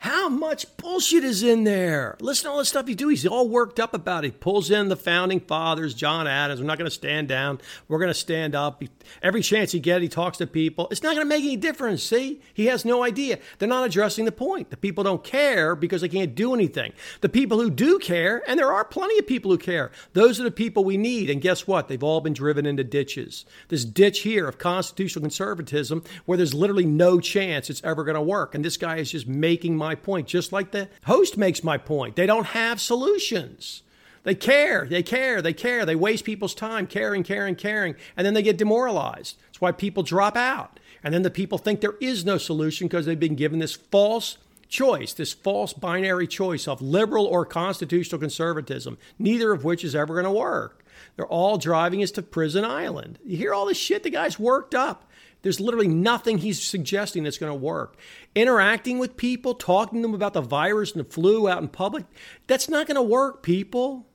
How 0.00 0.28
much 0.28 0.76
bullshit 0.76 1.24
is 1.24 1.42
in 1.42 1.64
there? 1.64 2.16
Listen 2.20 2.44
to 2.44 2.50
all 2.50 2.58
the 2.58 2.64
stuff 2.64 2.86
he 2.86 2.94
do. 2.94 3.08
He's 3.08 3.26
all 3.26 3.48
worked 3.48 3.78
up 3.78 3.94
about 3.94 4.24
it. 4.24 4.28
He 4.28 4.32
pulls 4.32 4.70
in 4.70 4.88
the 4.88 4.96
founding 4.96 5.40
fathers, 5.40 5.94
John 5.94 6.26
Adams. 6.26 6.60
We're 6.60 6.66
not 6.66 6.78
going 6.78 6.90
to 6.90 6.94
stand 6.94 7.28
down. 7.28 7.60
We're 7.88 7.98
going 7.98 8.08
to 8.08 8.14
stand 8.14 8.54
up. 8.54 8.82
Every 9.22 9.42
chance 9.42 9.72
he 9.72 9.80
gets, 9.80 10.02
he 10.02 10.08
talks 10.08 10.38
to 10.38 10.46
people. 10.46 10.88
It's 10.90 11.02
not 11.02 11.14
going 11.14 11.24
to 11.24 11.28
make 11.28 11.44
any 11.44 11.56
difference. 11.56 12.02
See, 12.02 12.40
he 12.54 12.66
has 12.66 12.84
no 12.84 13.04
idea. 13.04 13.38
They're 13.58 13.68
not 13.68 13.86
addressing 13.86 14.24
the 14.24 14.32
point. 14.32 14.70
The 14.70 14.76
people 14.76 15.04
don't 15.04 15.22
care 15.22 15.76
because 15.76 16.00
they 16.00 16.08
can't 16.08 16.34
do 16.34 16.54
anything. 16.54 16.92
The 17.20 17.28
people 17.28 17.60
who 17.60 17.70
do 17.70 17.98
care, 17.98 18.42
and 18.48 18.58
there 18.58 18.72
are 18.72 18.84
plenty 18.84 19.18
of 19.18 19.26
people 19.26 19.50
who 19.50 19.58
care, 19.58 19.90
those 20.14 20.40
are 20.40 20.44
the 20.44 20.50
people 20.50 20.84
we 20.84 20.96
need. 20.96 21.28
And 21.30 21.42
guess 21.42 21.66
what? 21.66 21.88
They've 21.88 22.02
all 22.02 22.20
been 22.20 22.32
driven 22.32 22.64
into 22.64 22.84
ditches. 22.84 23.44
This 23.68 23.84
ditch 23.84 24.20
here 24.20 24.48
of 24.48 24.58
constitutional 24.58 25.22
conservatism, 25.22 26.02
where 26.24 26.38
there's 26.38 26.54
literally 26.54 26.86
no 26.86 27.20
chance 27.20 27.68
it's 27.68 27.84
ever 27.84 28.04
going 28.04 28.14
to 28.14 28.20
work. 28.20 28.54
And 28.54 28.64
this 28.64 28.76
guy 28.76 28.96
is 28.96 29.10
just 29.10 29.26
making 29.26 29.59
making 29.60 29.76
my 29.76 29.94
point, 29.94 30.26
just 30.26 30.52
like 30.52 30.70
the 30.70 30.88
host 31.04 31.36
makes 31.36 31.62
my 31.62 31.76
point. 31.76 32.16
They 32.16 32.24
don't 32.24 32.46
have 32.46 32.80
solutions. 32.80 33.82
They 34.22 34.34
care, 34.34 34.86
they 34.86 35.02
care, 35.02 35.42
they 35.42 35.52
care. 35.52 35.84
They 35.84 35.94
waste 35.94 36.24
people's 36.24 36.54
time 36.54 36.86
caring, 36.86 37.22
caring, 37.22 37.56
caring, 37.56 37.94
and 38.16 38.26
then 38.26 38.32
they 38.32 38.42
get 38.42 38.56
demoralized. 38.56 39.36
That's 39.48 39.60
why 39.60 39.72
people 39.72 40.02
drop 40.02 40.34
out. 40.34 40.80
And 41.04 41.12
then 41.12 41.20
the 41.22 41.30
people 41.30 41.58
think 41.58 41.82
there 41.82 41.96
is 42.00 42.24
no 42.24 42.38
solution 42.38 42.86
because 42.86 43.04
they've 43.04 43.20
been 43.20 43.34
given 43.34 43.58
this 43.58 43.74
false 43.74 44.38
choice, 44.70 45.12
this 45.12 45.32
false 45.32 45.72
binary 45.72 46.26
choice 46.26 46.66
of 46.66 46.80
liberal 46.80 47.26
or 47.26 47.44
constitutional 47.44 48.18
conservatism, 48.18 48.96
neither 49.18 49.52
of 49.52 49.64
which 49.64 49.84
is 49.84 49.94
ever 49.94 50.14
going 50.14 50.24
to 50.24 50.30
work. 50.30 50.86
They're 51.16 51.26
all 51.26 51.58
driving 51.58 52.02
us 52.02 52.10
to 52.12 52.22
prison 52.22 52.64
island. 52.64 53.18
You 53.24 53.36
hear 53.36 53.52
all 53.52 53.66
this 53.66 53.76
shit? 53.76 54.02
The 54.02 54.10
guy's 54.10 54.38
worked 54.38 54.74
up. 54.74 55.10
There's 55.42 55.60
literally 55.60 55.88
nothing 55.88 56.38
he's 56.38 56.62
suggesting 56.62 57.24
that's 57.24 57.38
going 57.38 57.52
to 57.52 57.58
work. 57.58 57.96
Interacting 58.34 58.98
with 58.98 59.16
people, 59.16 59.54
talking 59.54 60.00
to 60.00 60.02
them 60.02 60.14
about 60.14 60.34
the 60.34 60.42
virus 60.42 60.92
and 60.92 61.04
the 61.04 61.10
flu 61.10 61.48
out 61.48 61.62
in 61.62 61.68
public, 61.68 62.04
that's 62.46 62.68
not 62.68 62.86
going 62.86 62.96
to 62.96 63.02
work, 63.02 63.42
people. 63.42 64.06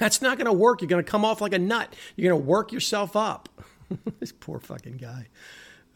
That's 0.00 0.20
not 0.20 0.36
going 0.36 0.46
to 0.46 0.52
work. 0.52 0.82
You're 0.82 0.88
going 0.88 1.04
to 1.04 1.10
come 1.10 1.24
off 1.24 1.40
like 1.40 1.54
a 1.54 1.58
nut. 1.58 1.94
You're 2.14 2.30
going 2.30 2.42
to 2.42 2.46
work 2.46 2.72
yourself 2.72 3.16
up. 3.16 3.48
this 4.20 4.32
poor 4.32 4.60
fucking 4.60 4.98
guy. 4.98 5.28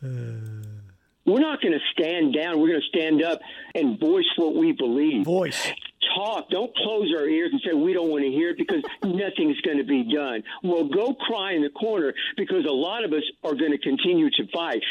Uh... 0.03 0.92
We're 1.25 1.41
not 1.41 1.61
going 1.61 1.73
to 1.73 1.81
stand 1.93 2.35
down. 2.35 2.61
We're 2.61 2.69
going 2.69 2.81
to 2.81 2.99
stand 2.99 3.23
up 3.23 3.41
and 3.75 3.99
voice 3.99 4.25
what 4.37 4.57
we 4.57 4.73
believe. 4.73 5.25
Voice. 5.25 5.73
Talk. 6.17 6.51
Don't 6.51 6.75
close 6.77 7.13
our 7.17 7.29
ears 7.29 7.51
and 7.53 7.61
say 7.65 7.73
we 7.75 7.93
don't 7.93 8.11
want 8.11 8.25
to 8.25 8.31
hear 8.31 8.51
it 8.51 8.59
because 8.59 8.83
nothing's 9.05 9.61
going 9.61 9.79
to 9.79 9.85
be 9.85 10.13
done. 10.13 10.43
Well, 10.63 10.85
go 10.85 11.15
cry 11.15 11.53
in 11.53 11.63
the 11.63 11.71
corner 11.71 12.13
because 12.37 12.65
a 12.65 12.73
lot 12.73 13.05
of 13.05 13.13
us 13.13 13.23
are 13.45 13.55
going 13.55 13.71
to 13.71 13.79
continue 13.79 14.31
to 14.31 14.47
fight. 14.53 14.83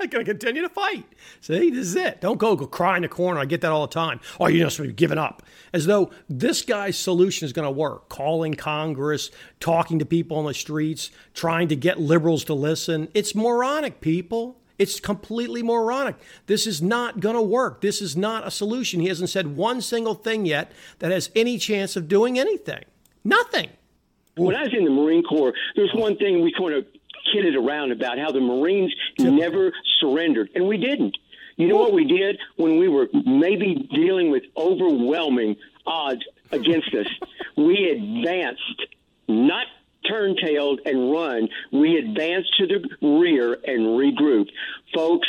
I'm 0.00 0.08
going 0.08 0.24
to 0.24 0.32
continue 0.32 0.62
to 0.62 0.68
fight. 0.68 1.04
See, 1.40 1.70
this 1.70 1.88
is 1.88 1.96
it. 1.96 2.20
Don't 2.20 2.38
go, 2.38 2.56
go 2.56 2.66
cry 2.66 2.96
in 2.96 3.02
the 3.02 3.08
corner. 3.08 3.40
I 3.40 3.44
get 3.44 3.60
that 3.62 3.72
all 3.72 3.86
the 3.86 3.92
time. 3.92 4.20
Oh, 4.38 4.48
you 4.48 4.64
must 4.64 4.80
be 4.80 4.92
giving 4.92 5.18
up. 5.18 5.42
As 5.72 5.86
though 5.86 6.10
this 6.28 6.62
guy's 6.62 6.98
solution 6.98 7.44
is 7.46 7.52
going 7.52 7.66
to 7.66 7.70
work. 7.70 8.08
Calling 8.08 8.54
Congress, 8.54 9.30
talking 9.60 9.98
to 9.98 10.06
people 10.06 10.38
on 10.38 10.46
the 10.46 10.54
streets, 10.54 11.10
trying 11.34 11.68
to 11.68 11.76
get 11.76 12.00
liberals 12.00 12.44
to 12.44 12.54
listen. 12.54 13.08
It's 13.12 13.34
moronic, 13.34 14.00
people. 14.00 14.59
It's 14.80 14.98
completely 14.98 15.62
moronic. 15.62 16.16
This 16.46 16.66
is 16.66 16.80
not 16.80 17.20
going 17.20 17.34
to 17.34 17.42
work. 17.42 17.82
This 17.82 18.00
is 18.00 18.16
not 18.16 18.46
a 18.46 18.50
solution. 18.50 19.00
He 19.00 19.08
hasn't 19.08 19.28
said 19.28 19.54
one 19.54 19.82
single 19.82 20.14
thing 20.14 20.46
yet 20.46 20.72
that 21.00 21.12
has 21.12 21.30
any 21.36 21.58
chance 21.58 21.96
of 21.96 22.08
doing 22.08 22.38
anything. 22.38 22.84
Nothing. 23.22 23.68
When 24.36 24.56
I 24.56 24.62
was 24.62 24.72
in 24.72 24.84
the 24.84 24.90
Marine 24.90 25.22
Corps, 25.22 25.52
there's 25.76 25.92
one 25.92 26.16
thing 26.16 26.40
we 26.40 26.50
kind 26.56 26.72
of 26.72 26.86
kidded 27.30 27.56
around 27.56 27.92
about 27.92 28.18
how 28.18 28.32
the 28.32 28.40
Marines 28.40 28.94
never 29.18 29.70
surrendered, 30.00 30.48
and 30.54 30.66
we 30.66 30.78
didn't. 30.78 31.14
You 31.56 31.68
know 31.68 31.76
what 31.76 31.92
we 31.92 32.06
did 32.06 32.38
when 32.56 32.78
we 32.78 32.88
were 32.88 33.06
maybe 33.12 33.86
dealing 33.94 34.30
with 34.30 34.44
overwhelming 34.56 35.56
odds 35.86 36.22
against 36.52 36.94
us? 36.94 37.06
We 37.54 37.90
advanced, 37.90 38.86
not 39.28 39.66
turntailed 40.08 40.80
and 40.84 41.10
run. 41.10 41.48
We 41.72 41.96
advanced 41.96 42.56
to 42.58 42.66
the 42.66 43.06
rear 43.06 43.54
and 43.64 43.86
regrouped. 43.98 44.50
Folks, 44.94 45.28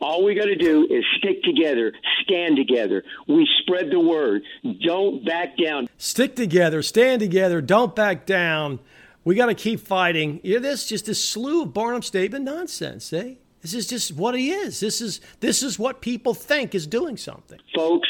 all 0.00 0.24
we 0.24 0.34
got 0.34 0.46
to 0.46 0.56
do 0.56 0.86
is 0.90 1.04
stick 1.18 1.42
together, 1.44 1.92
stand 2.22 2.56
together. 2.56 3.04
We 3.28 3.48
spread 3.62 3.90
the 3.90 4.00
word. 4.00 4.42
Don't 4.84 5.24
back 5.24 5.56
down. 5.56 5.88
Stick 5.96 6.34
together, 6.34 6.82
stand 6.82 7.20
together, 7.20 7.60
don't 7.60 7.94
back 7.94 8.26
down. 8.26 8.80
We 9.24 9.36
got 9.36 9.46
to 9.46 9.54
keep 9.54 9.78
fighting. 9.78 10.40
You 10.42 10.54
know, 10.54 10.60
this 10.60 10.88
just 10.88 11.08
a 11.08 11.14
slew 11.14 11.62
of 11.62 11.72
Barnum 11.72 12.02
statement 12.02 12.44
nonsense, 12.44 13.12
eh? 13.12 13.34
This 13.60 13.74
is 13.74 13.86
just 13.86 14.16
what 14.16 14.34
he 14.34 14.50
is. 14.50 14.80
This 14.80 15.00
is 15.00 15.20
this 15.38 15.62
is 15.62 15.78
what 15.78 16.00
people 16.00 16.34
think 16.34 16.74
is 16.74 16.84
doing 16.88 17.16
something. 17.16 17.60
Folks, 17.72 18.08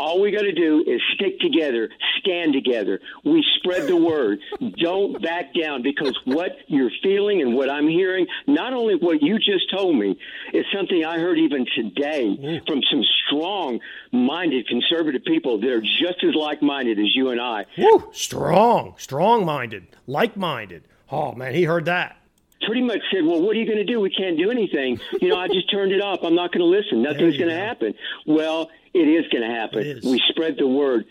all 0.00 0.20
we 0.20 0.30
got 0.30 0.42
to 0.42 0.52
do 0.52 0.82
is 0.86 1.00
stick 1.14 1.38
together, 1.40 1.90
stand 2.18 2.54
together. 2.54 3.00
We 3.24 3.44
spread 3.58 3.86
the 3.86 3.96
word. 3.96 4.38
Don't 4.78 5.22
back 5.22 5.52
down 5.54 5.82
because 5.82 6.18
what 6.24 6.52
you're 6.68 6.90
feeling 7.02 7.42
and 7.42 7.54
what 7.54 7.68
I'm 7.68 7.86
hearing, 7.86 8.26
not 8.46 8.72
only 8.72 8.94
what 8.94 9.22
you 9.22 9.38
just 9.38 9.70
told 9.70 9.96
me, 9.96 10.18
is 10.54 10.64
something 10.74 11.04
I 11.04 11.18
heard 11.18 11.38
even 11.38 11.66
today 11.74 12.62
from 12.66 12.80
some 12.90 13.04
strong 13.26 13.80
minded 14.10 14.66
conservative 14.68 15.22
people 15.24 15.60
that 15.60 15.70
are 15.70 15.82
just 15.82 16.24
as 16.24 16.34
like 16.34 16.62
minded 16.62 16.98
as 16.98 17.14
you 17.14 17.28
and 17.28 17.40
I. 17.40 17.66
Woo, 17.76 18.08
strong, 18.12 18.94
strong 18.96 19.44
minded, 19.44 19.86
like 20.06 20.36
minded. 20.36 20.84
Oh, 21.12 21.32
man, 21.32 21.54
he 21.54 21.64
heard 21.64 21.84
that 21.84 22.19
pretty 22.66 22.82
much 22.82 23.00
said, 23.12 23.24
"Well, 23.24 23.40
what 23.40 23.56
are 23.56 23.58
you 23.58 23.66
going 23.66 23.78
to 23.78 23.84
do? 23.84 24.00
We 24.00 24.10
can't 24.10 24.38
do 24.38 24.50
anything. 24.50 25.00
You 25.20 25.28
know, 25.28 25.36
I 25.36 25.48
just 25.48 25.70
turned 25.70 25.92
it 25.92 26.00
off. 26.00 26.20
I'm 26.22 26.34
not 26.34 26.52
going 26.52 26.60
to 26.60 26.66
listen. 26.66 27.02
Nothing's 27.02 27.36
going 27.36 27.50
to 27.50 27.56
happen." 27.56 27.94
Well, 28.26 28.70
it 28.94 29.08
is 29.08 29.26
going 29.28 29.48
to 29.48 29.54
happen. 29.54 30.00
We 30.04 30.20
spread 30.30 30.56
the 30.58 30.66
word. 30.66 31.06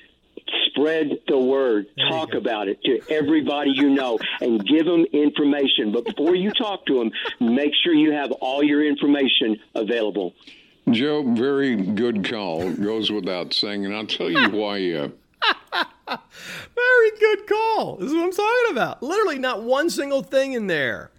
Spread 0.67 1.19
the 1.27 1.38
word. 1.38 1.88
There 1.95 2.09
talk 2.09 2.33
about 2.33 2.67
it 2.67 2.81
to 2.83 3.01
everybody 3.09 3.71
you 3.71 3.89
know 3.89 4.17
and 4.41 4.65
give 4.65 4.85
them 4.85 5.05
information. 5.13 5.91
But 5.91 6.05
before 6.05 6.35
you 6.35 6.51
talk 6.51 6.85
to 6.88 6.95
them, 6.97 7.12
make 7.39 7.71
sure 7.83 7.93
you 7.93 8.12
have 8.13 8.31
all 8.31 8.63
your 8.63 8.85
information 8.85 9.59
available. 9.75 10.33
Joe, 10.89 11.23
very 11.33 11.75
good 11.75 12.27
call. 12.27 12.71
Goes 12.71 13.12
without 13.12 13.53
saying. 13.53 13.85
And 13.85 13.95
I'll 13.95 14.07
tell 14.07 14.29
you 14.29 14.49
why. 14.49 14.91
Uh, 14.91 15.09
very 16.75 17.12
good 17.19 17.47
call. 17.47 17.97
This 17.97 18.09
is 18.09 18.15
what 18.15 18.23
I'm 18.23 18.31
talking 18.31 18.71
about. 18.71 19.03
Literally, 19.03 19.38
not 19.38 19.63
one 19.63 19.89
single 19.89 20.23
thing 20.23 20.53
in 20.53 20.67
there. 20.67 21.12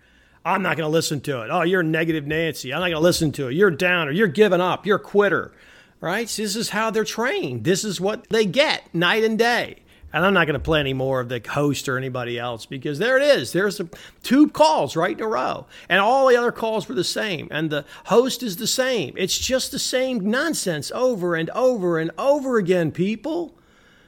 I'm 0.44 0.62
not 0.62 0.76
going 0.76 0.88
to 0.88 0.92
listen 0.92 1.20
to 1.22 1.42
it. 1.42 1.50
Oh, 1.50 1.62
you're 1.62 1.82
negative 1.82 2.26
Nancy. 2.26 2.72
I'm 2.72 2.80
not 2.80 2.86
going 2.86 2.92
to 2.92 3.00
listen 3.00 3.32
to 3.32 3.48
it. 3.48 3.54
You're 3.54 3.70
down 3.70 4.08
or 4.08 4.12
you're 4.12 4.26
giving 4.26 4.60
up. 4.60 4.86
You're 4.86 4.96
a 4.96 5.00
quitter 5.00 5.52
right? 6.00 6.28
This 6.28 6.56
is 6.56 6.70
how 6.70 6.90
they're 6.90 7.04
trained. 7.04 7.64
This 7.64 7.84
is 7.84 8.00
what 8.00 8.28
they 8.30 8.46
get 8.46 8.92
night 8.94 9.24
and 9.24 9.38
day. 9.38 9.76
And 10.12 10.26
I'm 10.26 10.34
not 10.34 10.46
going 10.46 10.54
to 10.54 10.60
play 10.60 10.80
any 10.80 10.92
more 10.92 11.20
of 11.20 11.28
the 11.28 11.40
host 11.48 11.88
or 11.88 11.96
anybody 11.96 12.36
else 12.36 12.66
because 12.66 12.98
there 12.98 13.16
it 13.16 13.22
is. 13.22 13.52
There's 13.52 13.80
two 14.24 14.48
calls 14.48 14.96
right 14.96 15.16
in 15.16 15.22
a 15.22 15.28
row. 15.28 15.66
And 15.88 16.00
all 16.00 16.26
the 16.26 16.36
other 16.36 16.50
calls 16.50 16.88
were 16.88 16.96
the 16.96 17.04
same. 17.04 17.46
And 17.52 17.70
the 17.70 17.84
host 18.06 18.42
is 18.42 18.56
the 18.56 18.66
same. 18.66 19.14
It's 19.16 19.38
just 19.38 19.70
the 19.70 19.78
same 19.78 20.28
nonsense 20.28 20.90
over 20.92 21.36
and 21.36 21.48
over 21.50 21.98
and 21.98 22.10
over 22.18 22.56
again, 22.58 22.90
people. 22.90 23.54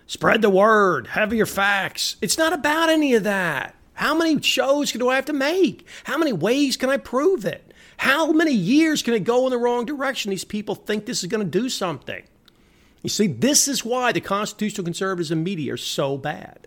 Spread 0.09 0.43
the 0.43 0.51
word, 0.51 1.07
have 1.09 1.33
your 1.33 1.47
facts. 1.47 2.17
It's 2.21 2.37
not 2.37 2.53
about 2.53 2.89
any 2.89 3.15
of 3.15 3.23
that. 3.23 3.77
How 3.95 4.15
many 4.15 4.41
shows 4.41 4.93
do 4.93 5.09
I 5.09 5.17
have 5.17 5.27
to 5.27 5.33
make? 5.33 5.87
How 6.05 6.19
many 6.19 6.33
ways 6.33 6.77
can 6.77 6.91
I 6.91 6.97
prove 6.97 7.45
it? 7.45 7.73
How 7.99 8.33
many 8.33 8.53
years 8.53 9.03
can 9.03 9.15
it 9.15 9.25
go 9.25 9.47
in 9.47 9.51
the 9.51 9.59
wrong 9.59 9.85
direction? 9.85 10.31
These 10.31 10.45
people 10.45 10.75
think 10.75 11.07
this 11.07 11.23
is 11.23 11.29
going 11.29 11.45
to 11.45 11.59
do 11.59 11.69
something. 11.69 12.23
You 13.03 13.11
see, 13.11 13.27
this 13.27 13.69
is 13.69 13.85
why 13.85 14.13
the 14.13 14.21
constitutional 14.21 14.85
conservatives 14.85 15.31
and 15.31 15.45
media 15.45 15.75
are 15.75 15.77
so 15.77 16.17
bad. 16.17 16.67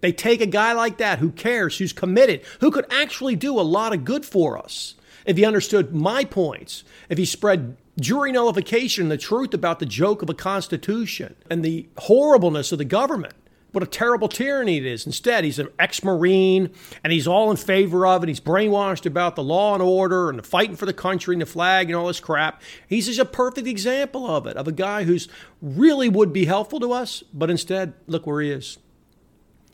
They 0.00 0.12
take 0.12 0.40
a 0.40 0.46
guy 0.46 0.72
like 0.72 0.98
that 0.98 1.20
who 1.20 1.30
cares, 1.30 1.78
who's 1.78 1.92
committed, 1.92 2.42
who 2.60 2.70
could 2.70 2.86
actually 2.92 3.36
do 3.36 3.58
a 3.58 3.62
lot 3.62 3.94
of 3.94 4.04
good 4.04 4.24
for 4.24 4.58
us 4.58 4.94
if 5.24 5.36
he 5.36 5.44
understood 5.44 5.94
my 5.94 6.24
points, 6.24 6.84
if 7.08 7.18
he 7.18 7.24
spread 7.24 7.76
jury 7.98 8.30
nullification, 8.30 9.08
the 9.08 9.16
truth 9.16 9.54
about 9.54 9.78
the 9.78 9.86
joke 9.86 10.22
of 10.22 10.30
a 10.30 10.34
constitution 10.34 11.34
and 11.50 11.64
the 11.64 11.88
horribleness 11.98 12.72
of 12.72 12.78
the 12.78 12.84
government 12.84 13.34
what 13.76 13.82
a 13.82 13.86
terrible 13.86 14.26
tyranny 14.26 14.78
it 14.78 14.86
is. 14.86 15.04
Instead, 15.04 15.44
he's 15.44 15.58
an 15.58 15.68
ex 15.78 16.02
Marine 16.02 16.70
and 17.04 17.12
he's 17.12 17.26
all 17.26 17.50
in 17.50 17.58
favor 17.58 18.06
of 18.06 18.22
it. 18.22 18.28
He's 18.30 18.40
brainwashed 18.40 19.04
about 19.04 19.36
the 19.36 19.42
law 19.42 19.74
and 19.74 19.82
order 19.82 20.30
and 20.30 20.38
the 20.38 20.42
fighting 20.42 20.76
for 20.76 20.86
the 20.86 20.94
country 20.94 21.34
and 21.34 21.42
the 21.42 21.46
flag 21.46 21.90
and 21.90 21.94
all 21.94 22.06
this 22.06 22.18
crap. 22.18 22.62
He's 22.88 23.04
just 23.04 23.18
a 23.18 23.26
perfect 23.26 23.66
example 23.66 24.26
of 24.34 24.46
it, 24.46 24.56
of 24.56 24.66
a 24.66 24.72
guy 24.72 25.04
who's 25.04 25.28
really 25.60 26.08
would 26.08 26.32
be 26.32 26.46
helpful 26.46 26.80
to 26.80 26.90
us, 26.90 27.22
but 27.34 27.50
instead, 27.50 27.92
look 28.06 28.26
where 28.26 28.40
he 28.40 28.50
is. 28.50 28.78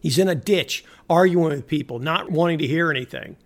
He's 0.00 0.18
in 0.18 0.26
a 0.26 0.34
ditch 0.34 0.84
arguing 1.08 1.50
with 1.50 1.68
people, 1.68 2.00
not 2.00 2.28
wanting 2.28 2.58
to 2.58 2.66
hear 2.66 2.90
anything. 2.90 3.36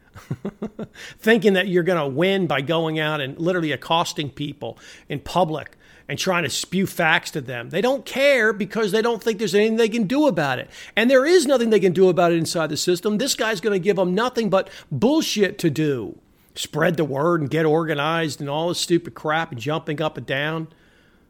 Thinking 1.18 1.52
that 1.52 1.68
you're 1.68 1.82
going 1.82 2.00
to 2.00 2.16
win 2.16 2.46
by 2.46 2.62
going 2.62 2.98
out 2.98 3.20
and 3.20 3.38
literally 3.38 3.72
accosting 3.72 4.30
people 4.30 4.78
in 5.10 5.20
public 5.20 5.76
and 6.08 6.18
trying 6.18 6.44
to 6.44 6.50
spew 6.50 6.86
facts 6.86 7.30
to 7.32 7.40
them. 7.40 7.70
They 7.70 7.80
don't 7.80 8.04
care 8.04 8.52
because 8.52 8.92
they 8.92 9.02
don't 9.02 9.22
think 9.22 9.38
there's 9.38 9.54
anything 9.54 9.76
they 9.76 9.88
can 9.88 10.04
do 10.04 10.26
about 10.26 10.58
it. 10.58 10.70
And 10.94 11.10
there 11.10 11.26
is 11.26 11.46
nothing 11.46 11.70
they 11.70 11.80
can 11.80 11.92
do 11.92 12.08
about 12.08 12.32
it 12.32 12.38
inside 12.38 12.68
the 12.68 12.76
system. 12.76 13.18
This 13.18 13.34
guy's 13.34 13.60
going 13.60 13.72
to 13.72 13.82
give 13.82 13.96
them 13.96 14.14
nothing 14.14 14.48
but 14.48 14.70
bullshit 14.90 15.58
to 15.58 15.70
do. 15.70 16.18
Spread 16.54 16.96
the 16.96 17.04
word 17.04 17.40
and 17.40 17.50
get 17.50 17.66
organized 17.66 18.40
and 18.40 18.48
all 18.48 18.68
this 18.68 18.80
stupid 18.80 19.14
crap 19.14 19.50
and 19.50 19.60
jumping 19.60 20.00
up 20.00 20.16
and 20.16 20.26
down. 20.26 20.68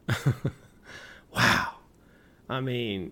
wow. 1.35 1.75
I 2.49 2.61
mean, 2.61 3.11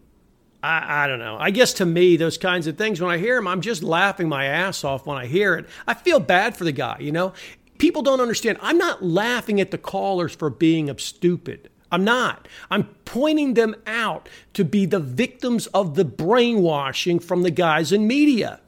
I, 0.63 1.04
I, 1.04 1.08
don't 1.08 1.19
know. 1.19 1.38
I 1.38 1.51
guess 1.51 1.73
to 1.73 1.86
me, 1.86 2.15
those 2.15 2.38
kinds 2.38 2.67
of 2.67 2.78
things, 2.78 3.01
when 3.01 3.12
I 3.12 3.17
hear 3.17 3.36
them, 3.36 3.47
I'm 3.47 3.62
just 3.62 3.84
laughing 3.84 4.30
my 4.30 4.45
ass 4.45 4.84
off 4.84 5.06
when 5.06 5.17
I 5.17 5.25
hear 5.25 5.56
it. 5.56 5.65
I 5.88 5.93
feel 5.93 6.19
bad 6.19 6.56
for 6.56 6.63
the 6.63 6.71
guy, 6.71 6.97
you 6.99 7.12
know? 7.12 7.34
People 7.77 8.01
don't 8.01 8.21
understand. 8.21 8.57
I'm 8.61 8.77
not 8.77 9.03
laughing 9.03 9.59
at 9.61 9.71
the 9.71 9.77
callers 9.77 10.35
for 10.35 10.49
being 10.49 10.95
stupid. 10.97 11.69
I'm 11.91 12.03
not. 12.03 12.47
I'm 12.69 12.85
pointing 13.05 13.53
them 13.53 13.75
out 13.85 14.27
to 14.53 14.65
be 14.65 14.85
the 14.85 14.99
victims 14.99 15.67
of 15.67 15.95
the 15.95 16.05
brainwashing 16.05 17.19
from 17.19 17.43
the 17.43 17.51
guys 17.51 17.91
in 17.91 18.07
media. 18.07 18.59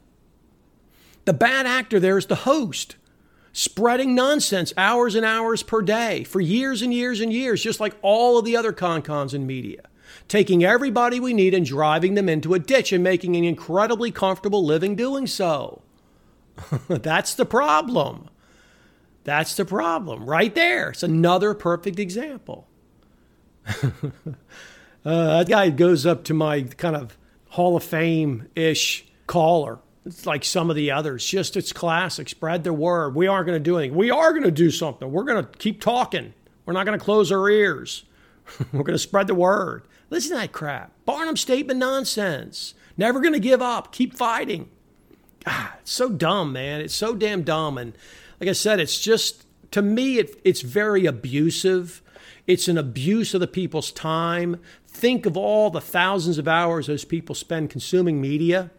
The 1.24 1.32
bad 1.34 1.66
actor 1.66 2.00
there 2.00 2.16
is 2.16 2.26
the 2.26 2.36
host 2.36 2.96
spreading 3.52 4.14
nonsense 4.14 4.72
hours 4.76 5.14
and 5.14 5.26
hours 5.26 5.62
per 5.62 5.82
day 5.82 6.22
for 6.24 6.40
years 6.40 6.80
and 6.80 6.94
years 6.94 7.20
and 7.20 7.32
years, 7.32 7.62
just 7.62 7.80
like 7.80 7.96
all 8.02 8.38
of 8.38 8.44
the 8.44 8.56
other 8.56 8.72
con-cons 8.72 9.34
in 9.34 9.46
media. 9.46 9.82
Taking 10.28 10.64
everybody 10.64 11.18
we 11.20 11.34
need 11.34 11.54
and 11.54 11.66
driving 11.66 12.14
them 12.14 12.28
into 12.28 12.54
a 12.54 12.58
ditch 12.58 12.92
and 12.92 13.02
making 13.02 13.36
an 13.36 13.44
incredibly 13.44 14.10
comfortable 14.10 14.64
living 14.64 14.94
doing 14.94 15.26
so. 15.26 15.82
That's 16.88 17.34
the 17.34 17.44
problem. 17.44 18.30
That's 19.24 19.54
the 19.54 19.64
problem 19.64 20.24
right 20.24 20.54
there. 20.54 20.90
It's 20.90 21.02
another 21.02 21.54
perfect 21.54 21.98
example. 21.98 22.66
uh, 23.82 24.02
that 25.04 25.48
guy 25.48 25.70
goes 25.70 26.06
up 26.06 26.24
to 26.24 26.34
my 26.34 26.62
kind 26.62 26.96
of 26.96 27.18
Hall 27.50 27.76
of 27.76 27.84
Fame 27.84 28.48
ish 28.54 29.06
caller. 29.26 29.78
It's 30.06 30.24
like 30.24 30.44
some 30.44 30.70
of 30.70 30.76
the 30.76 30.90
others. 30.90 31.26
Just 31.26 31.56
it's 31.56 31.72
classic. 31.72 32.28
Spread 32.28 32.64
the 32.64 32.72
word. 32.72 33.14
We 33.14 33.26
aren't 33.26 33.46
going 33.46 33.62
to 33.62 33.62
do 33.62 33.76
anything. 33.76 33.96
We 33.96 34.10
are 34.10 34.30
going 34.32 34.44
to 34.44 34.50
do 34.50 34.70
something. 34.70 35.10
We're 35.10 35.24
going 35.24 35.44
to 35.44 35.50
keep 35.58 35.80
talking. 35.80 36.32
We're 36.64 36.72
not 36.72 36.86
going 36.86 36.98
to 36.98 37.04
close 37.04 37.30
our 37.30 37.48
ears. 37.48 38.04
We're 38.72 38.84
going 38.84 38.94
to 38.94 38.98
spread 38.98 39.26
the 39.26 39.34
word. 39.34 39.86
Listen 40.10 40.32
to 40.32 40.36
that 40.38 40.52
crap. 40.52 40.92
Barnum 41.04 41.36
statement 41.36 41.78
nonsense. 41.78 42.74
Never 42.96 43.20
going 43.20 43.34
to 43.34 43.40
give 43.40 43.60
up. 43.60 43.92
Keep 43.92 44.14
fighting. 44.14 44.70
God, 45.44 45.70
it's 45.80 45.92
so 45.92 46.08
dumb, 46.08 46.52
man. 46.52 46.80
It's 46.80 46.94
so 46.94 47.14
damn 47.14 47.42
dumb. 47.42 47.76
And 47.76 47.92
like 48.40 48.48
I 48.48 48.52
said, 48.52 48.80
it's 48.80 48.98
just 48.98 49.46
to 49.72 49.82
me, 49.82 50.18
it, 50.18 50.40
it's 50.44 50.62
very 50.62 51.06
abusive. 51.06 52.02
It's 52.46 52.68
an 52.68 52.78
abuse 52.78 53.34
of 53.34 53.40
the 53.40 53.46
people's 53.46 53.92
time. 53.92 54.60
Think 54.86 55.26
of 55.26 55.36
all 55.36 55.70
the 55.70 55.80
thousands 55.80 56.38
of 56.38 56.48
hours 56.48 56.86
those 56.86 57.04
people 57.04 57.34
spend 57.34 57.70
consuming 57.70 58.20
media, 58.20 58.70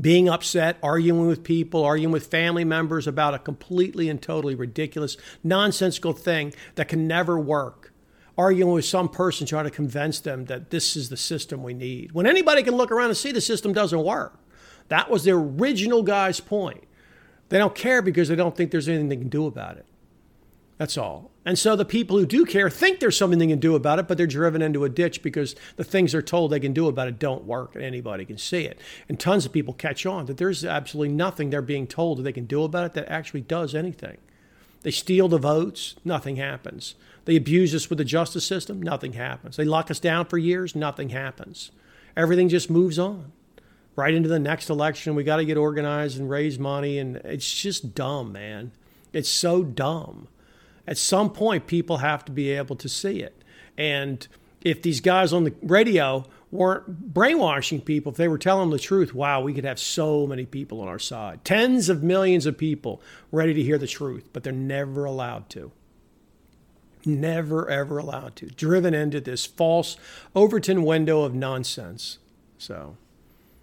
being 0.00 0.28
upset, 0.28 0.76
arguing 0.82 1.26
with 1.26 1.42
people, 1.42 1.84
arguing 1.84 2.12
with 2.12 2.26
family 2.26 2.64
members 2.64 3.06
about 3.06 3.34
a 3.34 3.38
completely 3.38 4.08
and 4.08 4.20
totally 4.20 4.54
ridiculous, 4.54 5.16
nonsensical 5.42 6.12
thing 6.12 6.52
that 6.74 6.88
can 6.88 7.06
never 7.06 7.38
work. 7.38 7.92
Arguing 8.36 8.72
with 8.72 8.84
some 8.84 9.08
person 9.08 9.46
trying 9.48 9.64
to 9.64 9.70
convince 9.70 10.20
them 10.20 10.44
that 10.44 10.70
this 10.70 10.94
is 10.94 11.08
the 11.08 11.16
system 11.16 11.64
we 11.64 11.74
need. 11.74 12.12
When 12.12 12.26
anybody 12.26 12.62
can 12.62 12.76
look 12.76 12.92
around 12.92 13.08
and 13.08 13.16
see 13.16 13.32
the 13.32 13.40
system 13.40 13.72
doesn't 13.72 14.04
work. 14.04 14.38
That 14.88 15.10
was 15.10 15.24
the 15.24 15.32
original 15.32 16.04
guy's 16.04 16.38
point. 16.38 16.84
They 17.48 17.58
don't 17.58 17.74
care 17.74 18.02
because 18.02 18.28
they 18.28 18.36
don't 18.36 18.56
think 18.56 18.70
there's 18.70 18.88
anything 18.88 19.08
they 19.08 19.16
can 19.16 19.28
do 19.28 19.46
about 19.46 19.76
it. 19.76 19.86
That's 20.78 20.96
all. 20.96 21.32
And 21.44 21.58
so 21.58 21.74
the 21.74 21.84
people 21.84 22.18
who 22.18 22.26
do 22.26 22.44
care 22.44 22.70
think 22.70 23.00
there's 23.00 23.16
something 23.16 23.38
they 23.38 23.48
can 23.48 23.58
do 23.58 23.74
about 23.74 23.98
it, 23.98 24.06
but 24.06 24.16
they're 24.16 24.28
driven 24.28 24.62
into 24.62 24.84
a 24.84 24.88
ditch 24.88 25.22
because 25.22 25.56
the 25.76 25.82
things 25.82 26.12
they're 26.12 26.22
told 26.22 26.52
they 26.52 26.60
can 26.60 26.72
do 26.72 26.86
about 26.86 27.08
it 27.08 27.18
don't 27.18 27.44
work 27.44 27.74
and 27.74 27.82
anybody 27.82 28.24
can 28.24 28.38
see 28.38 28.62
it. 28.62 28.78
And 29.08 29.18
tons 29.18 29.44
of 29.44 29.52
people 29.52 29.74
catch 29.74 30.06
on 30.06 30.26
that 30.26 30.36
there's 30.36 30.64
absolutely 30.64 31.14
nothing 31.14 31.50
they're 31.50 31.62
being 31.62 31.88
told 31.88 32.18
that 32.18 32.22
they 32.22 32.32
can 32.32 32.46
do 32.46 32.62
about 32.62 32.84
it 32.84 32.92
that 32.92 33.08
actually 33.08 33.40
does 33.40 33.74
anything. 33.74 34.18
They 34.82 34.92
steal 34.92 35.26
the 35.26 35.38
votes, 35.38 35.96
nothing 36.04 36.36
happens. 36.36 36.94
They 37.24 37.34
abuse 37.34 37.74
us 37.74 37.90
with 37.90 37.98
the 37.98 38.04
justice 38.04 38.44
system, 38.44 38.80
nothing 38.80 39.14
happens. 39.14 39.56
They 39.56 39.64
lock 39.64 39.90
us 39.90 39.98
down 39.98 40.26
for 40.26 40.38
years, 40.38 40.76
nothing 40.76 41.08
happens. 41.08 41.72
Everything 42.16 42.48
just 42.48 42.70
moves 42.70 42.98
on 42.98 43.32
right 43.98 44.14
into 44.14 44.28
the 44.28 44.38
next 44.38 44.70
election. 44.70 45.16
We 45.16 45.24
got 45.24 45.36
to 45.38 45.44
get 45.44 45.56
organized 45.56 46.20
and 46.20 46.30
raise 46.30 46.56
money. 46.56 47.00
And 47.00 47.16
it's 47.16 47.52
just 47.52 47.96
dumb, 47.96 48.30
man. 48.30 48.70
It's 49.12 49.28
so 49.28 49.64
dumb. 49.64 50.28
At 50.86 50.96
some 50.96 51.30
point, 51.30 51.66
people 51.66 51.98
have 51.98 52.24
to 52.26 52.32
be 52.32 52.52
able 52.52 52.76
to 52.76 52.88
see 52.88 53.18
it. 53.18 53.42
And 53.76 54.26
if 54.62 54.82
these 54.82 55.00
guys 55.00 55.32
on 55.32 55.42
the 55.42 55.52
radio 55.62 56.24
weren't 56.52 57.12
brainwashing 57.12 57.80
people, 57.80 58.12
if 58.12 58.16
they 58.16 58.28
were 58.28 58.38
telling 58.38 58.70
the 58.70 58.78
truth, 58.78 59.14
wow, 59.14 59.40
we 59.40 59.52
could 59.52 59.64
have 59.64 59.80
so 59.80 60.28
many 60.28 60.46
people 60.46 60.80
on 60.80 60.86
our 60.86 61.00
side. 61.00 61.44
Tens 61.44 61.88
of 61.88 62.04
millions 62.04 62.46
of 62.46 62.56
people 62.56 63.02
ready 63.32 63.52
to 63.52 63.62
hear 63.64 63.78
the 63.78 63.88
truth, 63.88 64.28
but 64.32 64.44
they're 64.44 64.52
never 64.52 65.06
allowed 65.06 65.50
to. 65.50 65.72
Never, 67.04 67.68
ever 67.68 67.98
allowed 67.98 68.36
to. 68.36 68.46
Driven 68.46 68.94
into 68.94 69.20
this 69.20 69.44
false 69.44 69.96
Overton 70.36 70.84
window 70.84 71.22
of 71.22 71.34
nonsense. 71.34 72.18
So. 72.58 72.96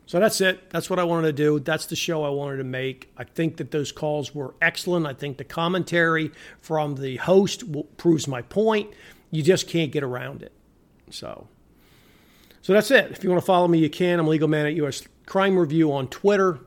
So 0.07 0.19
that's 0.19 0.39
it. 0.39 0.69
That's 0.69 0.89
what 0.89 0.99
I 0.99 1.03
wanted 1.03 1.35
to 1.35 1.43
do. 1.43 1.59
That's 1.59 1.87
the 1.87 1.95
show 1.95 2.23
I 2.23 2.29
wanted 2.29 2.57
to 2.57 2.63
make. 2.63 3.11
I 3.17 3.23
think 3.23 3.57
that 3.57 3.71
those 3.71 3.91
calls 3.91 4.35
were 4.35 4.53
excellent. 4.61 5.07
I 5.07 5.13
think 5.13 5.37
the 5.37 5.43
commentary 5.43 6.31
from 6.61 6.95
the 6.95 7.17
host 7.17 7.63
proves 7.97 8.27
my 8.27 8.43
point. 8.43 8.91
You 9.31 9.41
just 9.41 9.67
can't 9.67 9.91
get 9.91 10.03
around 10.03 10.43
it. 10.43 10.51
So, 11.09 11.47
so 12.61 12.73
that's 12.73 12.91
it. 12.91 13.11
If 13.11 13.23
you 13.23 13.29
want 13.31 13.41
to 13.41 13.45
follow 13.45 13.67
me, 13.67 13.79
you 13.79 13.89
can. 13.89 14.19
I'm 14.19 14.27
Legal 14.27 14.47
Man 14.47 14.67
at 14.67 14.73
US 14.75 15.03
Crime 15.25 15.57
Review 15.57 15.91
on 15.91 16.07
Twitter. 16.07 16.59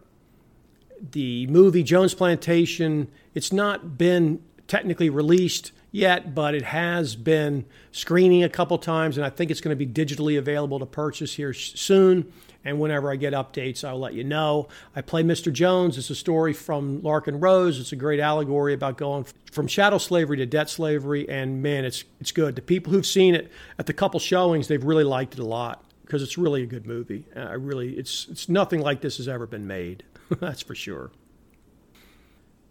The 1.12 1.46
movie 1.46 1.84
Jones 1.84 2.14
Plantation. 2.14 3.08
It's 3.34 3.52
not 3.52 3.96
been 3.96 4.42
technically 4.66 5.10
released 5.10 5.70
yet, 5.92 6.34
but 6.34 6.56
it 6.56 6.64
has 6.64 7.14
been 7.14 7.64
screening 7.92 8.42
a 8.42 8.48
couple 8.48 8.76
times, 8.78 9.16
and 9.16 9.24
I 9.24 9.30
think 9.30 9.50
it's 9.50 9.60
going 9.60 9.76
to 9.76 9.86
be 9.86 9.90
digitally 9.90 10.36
available 10.36 10.80
to 10.80 10.86
purchase 10.86 11.34
here 11.34 11.52
soon. 11.52 12.32
And 12.64 12.80
whenever 12.80 13.10
I 13.10 13.16
get 13.16 13.32
updates, 13.32 13.84
I'll 13.84 13.98
let 13.98 14.14
you 14.14 14.24
know. 14.24 14.68
I 14.94 15.00
play 15.00 15.22
Mr. 15.22 15.52
Jones. 15.52 15.96
It's 15.96 16.10
a 16.10 16.14
story 16.14 16.52
from 16.52 17.00
Larken 17.02 17.40
Rose. 17.40 17.78
It's 17.78 17.92
a 17.92 17.96
great 17.96 18.20
allegory 18.20 18.74
about 18.74 18.96
going 18.96 19.26
from 19.52 19.68
chattel 19.68 19.98
slavery 19.98 20.36
to 20.38 20.46
debt 20.46 20.68
slavery. 20.68 21.28
And 21.28 21.62
man, 21.62 21.84
it's 21.84 22.04
it's 22.20 22.32
good. 22.32 22.56
The 22.56 22.62
people 22.62 22.92
who've 22.92 23.06
seen 23.06 23.34
it 23.34 23.50
at 23.78 23.86
the 23.86 23.92
couple 23.92 24.18
showings, 24.18 24.66
they've 24.68 24.82
really 24.82 25.04
liked 25.04 25.34
it 25.34 25.38
a 25.38 25.44
lot 25.44 25.84
because 26.02 26.22
it's 26.22 26.36
really 26.36 26.62
a 26.62 26.66
good 26.66 26.86
movie. 26.86 27.24
I 27.36 27.52
really, 27.52 27.96
it's 27.96 28.26
it's 28.28 28.48
nothing 28.48 28.80
like 28.80 29.02
this 29.02 29.18
has 29.18 29.28
ever 29.28 29.46
been 29.46 29.66
made. 29.66 30.02
That's 30.40 30.62
for 30.62 30.74
sure. 30.74 31.12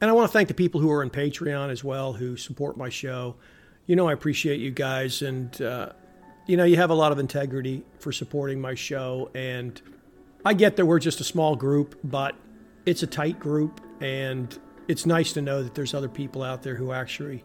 And 0.02 0.12
I 0.12 0.14
want 0.14 0.30
to 0.30 0.34
thank 0.34 0.48
the 0.48 0.54
people 0.54 0.82
who 0.82 0.92
are 0.92 1.02
on 1.02 1.10
Patreon 1.10 1.72
as 1.72 1.84
well 1.84 2.14
who 2.14 2.36
support 2.36 2.78
my 2.78 2.90
show. 2.90 3.36
You 3.88 3.96
know, 3.96 4.08
I 4.08 4.14
appreciate 4.14 4.60
you 4.60 4.72
guys 4.72 5.22
and. 5.22 5.60
Uh, 5.62 5.94
you 6.48 6.58
know, 6.58 6.64
you 6.64 6.78
have 6.78 6.90
a 6.90 6.96
lot 6.96 7.12
of 7.12 7.20
integrity 7.20 7.84
for 8.00 8.12
supporting 8.12 8.60
my 8.60 8.74
show. 8.74 9.30
And 9.36 9.80
I 10.46 10.54
get 10.54 10.78
that 10.78 10.86
we're 10.86 11.00
just 11.00 11.20
a 11.20 11.24
small 11.24 11.56
group, 11.56 12.00
but 12.04 12.36
it's 12.86 13.04
a 13.04 13.08
tight 13.08 13.40
group. 13.40 13.82
And 14.02 14.58
it's 14.88 15.06
nice 15.06 15.34
to 15.34 15.42
know 15.42 15.62
that 15.62 15.76
there's 15.76 15.94
other 15.94 16.10
people 16.10 16.42
out 16.42 16.64
there 16.64 16.76
who 16.76 16.94
actually 16.94 17.44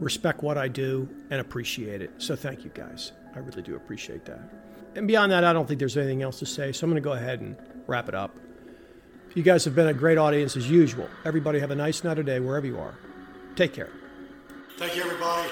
respect 0.00 0.42
what 0.42 0.58
I 0.58 0.68
do 0.68 1.08
and 1.30 1.40
appreciate 1.40 2.02
it. 2.02 2.10
So 2.18 2.36
thank 2.36 2.64
you 2.64 2.70
guys. 2.74 3.12
I 3.34 3.38
really 3.38 3.62
do 3.62 3.76
appreciate 3.76 4.24
that. 4.26 4.40
And 4.96 5.06
beyond 5.06 5.30
that, 5.32 5.44
I 5.44 5.52
don't 5.52 5.68
think 5.68 5.78
there's 5.78 5.96
anything 5.96 6.22
else 6.22 6.38
to 6.40 6.46
say. 6.46 6.72
So 6.72 6.84
I'm 6.84 6.90
going 6.90 7.02
to 7.02 7.06
go 7.06 7.12
ahead 7.12 7.40
and 7.40 7.56
wrap 7.86 8.08
it 8.08 8.14
up. 8.14 8.34
You 9.34 9.42
guys 9.42 9.64
have 9.66 9.74
been 9.74 9.88
a 9.88 9.94
great 9.94 10.16
audience 10.16 10.56
as 10.56 10.68
usual. 10.68 11.08
Everybody 11.24 11.60
have 11.60 11.70
a 11.70 11.74
nice 11.74 12.02
night 12.02 12.18
or 12.18 12.22
day 12.22 12.40
wherever 12.40 12.66
you 12.66 12.78
are. 12.78 12.98
Take 13.54 13.74
care. 13.74 13.90
Thank 14.78 14.96
you, 14.96 15.02
everybody. 15.02 15.50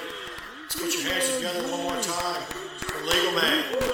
Put 0.77 0.93
your 0.93 1.13
hands 1.13 1.35
together 1.35 1.61
one 1.71 1.83
more 1.83 2.01
time 2.01 2.41
for 2.41 3.05
Legal 3.05 3.31
Man. 3.31 3.84